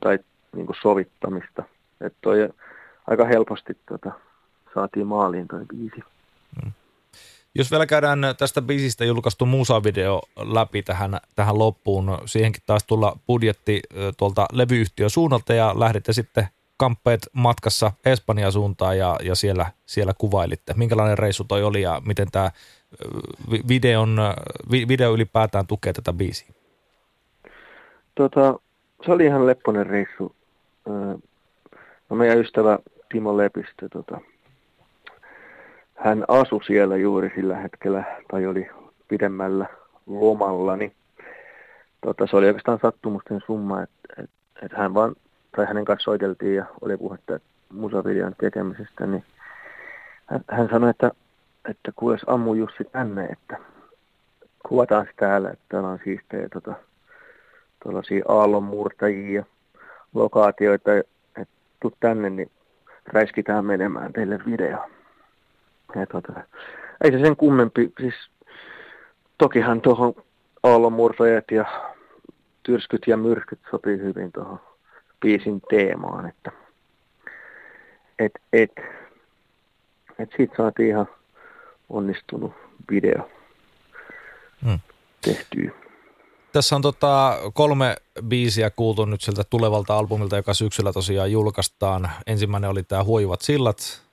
[0.00, 0.18] tai
[0.56, 1.62] niin kuin, sovittamista.
[2.00, 2.48] Että toi
[3.06, 4.12] aika helposti tota,
[4.76, 6.00] saatiin maaliin toi biisi.
[6.64, 6.72] Mm.
[7.54, 13.82] Jos vielä käydään tästä biisistä julkaistu musavideo läpi tähän, tähän loppuun, siihenkin taas tulla budjetti
[14.16, 16.46] tuolta levyyhtiön suunnalta ja lähditte sitten
[16.76, 20.74] kamppeet matkassa Espanjan suuntaan ja, ja siellä, siellä kuvailitte.
[20.76, 22.50] Minkälainen reissu toi oli ja miten tämä
[23.68, 24.16] videon,
[24.70, 26.48] video ylipäätään tukee tätä biisiä?
[28.14, 28.58] Tota,
[29.06, 30.36] se oli ihan lepponen reissu.
[32.10, 32.78] No meidän ystävä
[33.12, 34.20] Timo Lepistö tota,
[35.96, 38.70] hän asui siellä juuri sillä hetkellä, tai oli
[39.08, 39.66] pidemmällä
[40.06, 40.92] lomalla, niin
[42.00, 44.30] tota, se oli oikeastaan sattumusten summa, että et,
[44.62, 45.14] et hän vaan,
[45.56, 47.40] tai hänen kanssa soiteltiin ja oli puhetta
[47.72, 49.24] musavideon tekemisestä, niin
[50.26, 51.10] hän, hän sanoi, että,
[51.70, 53.58] että kuules ammu Jussi tänne, että
[54.68, 56.74] kuvataan täällä, että täällä on siistejä tota,
[57.82, 59.44] tuollaisia aallonmurtajia,
[60.14, 62.50] lokaatioita, että tuu tänne, niin
[63.06, 64.78] räiskitään menemään teille video.
[65.94, 66.32] Ja tuota,
[67.04, 68.14] ei se sen kummempi, siis
[69.38, 70.14] tokihan tuohon
[70.62, 71.64] aallonmurtajat ja
[72.62, 74.60] tyrskyt ja myrskyt sopii hyvin tuohon
[75.20, 76.52] biisin teemaan, että
[78.18, 78.72] et, et,
[80.18, 81.08] et siitä saatiin ihan
[81.88, 82.52] onnistunut
[82.90, 83.30] video
[84.64, 84.78] hmm.
[85.20, 85.70] tehtyä.
[86.52, 87.96] Tässä on tota kolme
[88.28, 92.10] biisiä kuultu nyt sieltä tulevalta albumilta, joka syksyllä tosiaan julkaistaan.
[92.26, 94.05] Ensimmäinen oli tämä Huivat sillat,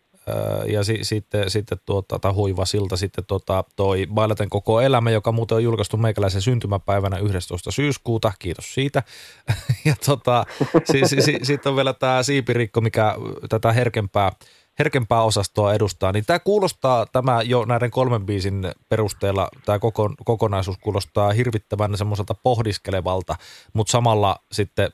[0.67, 5.31] ja si, sitten, sitten tuota, tai huiva silta sitten tuota, toi Bailaten koko elämä, joka
[5.31, 7.71] muuten on julkaistu meikäläisen syntymäpäivänä 11.
[7.71, 9.03] syyskuuta, kiitos siitä.
[9.85, 10.45] ja tota,
[10.91, 13.15] si, si, si, sitten on vielä tämä siipirikko, mikä
[13.49, 14.31] tätä herkempää,
[14.79, 20.77] herkempää osastoa edustaa, niin tämä kuulostaa, tämä jo näiden kolmen biisin perusteella, tämä koko, kokonaisuus
[20.77, 23.35] kuulostaa hirvittävän semmoiselta pohdiskelevalta,
[23.73, 24.91] mutta samalla sitten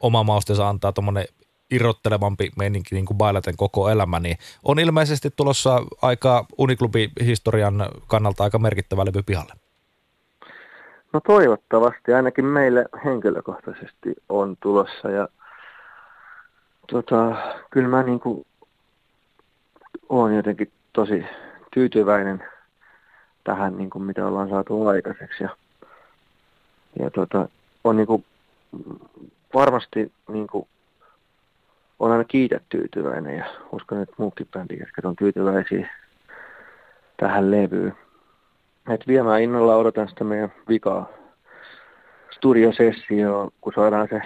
[0.00, 1.24] oma maustensa antaa tuommoinen
[1.70, 8.58] irrottelevampi meininki niin kuin bailaten koko elämä, niin on ilmeisesti tulossa aika Uniklubi-historian kannalta aika
[8.58, 9.52] merkittävä levy pihalle.
[11.12, 15.28] No toivottavasti, ainakin meille henkilökohtaisesti on tulossa ja
[16.92, 17.36] tota,
[17.70, 18.46] kyllä mä niin kuin
[20.08, 21.24] olen jotenkin tosi
[21.74, 22.44] tyytyväinen
[23.44, 25.56] tähän, niin kuin mitä ollaan saatu aikaiseksi ja,
[26.98, 27.48] ja tota,
[27.84, 28.24] on niin kuin
[29.54, 30.68] varmasti niin kuin
[31.98, 35.90] on aina kiitä tyytyväinen ja uskon, että muukin bändijätkät on tyytyväisiä
[37.16, 37.94] tähän levyyn.
[38.90, 41.08] Et vielä mä innolla odotan sitä meidän vikaa
[42.30, 44.20] studiosessioon, kun saadaan se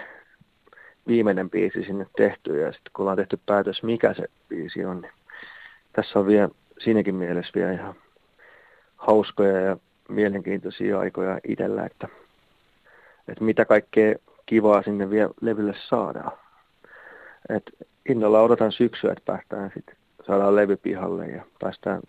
[1.06, 5.12] viimeinen biisi sinne tehty ja sitten kun ollaan tehty päätös, mikä se biisi on, niin
[5.92, 6.48] tässä on vielä
[6.78, 7.94] siinäkin mielessä vielä ihan
[8.96, 9.76] hauskoja ja
[10.08, 12.08] mielenkiintoisia aikoja itsellä, että,
[13.28, 14.14] että mitä kaikkea
[14.46, 16.41] kivaa sinne vielä levylle saadaan.
[17.48, 17.62] Et
[18.08, 22.02] innolla odotan syksyä, että päästään sitten, saadaan levy pihalle ja päästään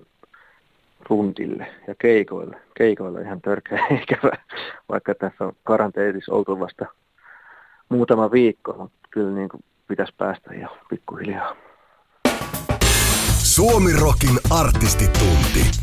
[1.09, 2.57] runtille ja keikoille.
[2.77, 4.31] Keikoille ihan törkeä ikävä,
[4.89, 6.85] vaikka tässä on karanteenissa oltu vasta
[7.89, 11.55] muutama viikko, mutta kyllä niin kuin pitäisi päästä jo pikkuhiljaa.
[13.43, 15.82] Suomi Rokin artistitunti.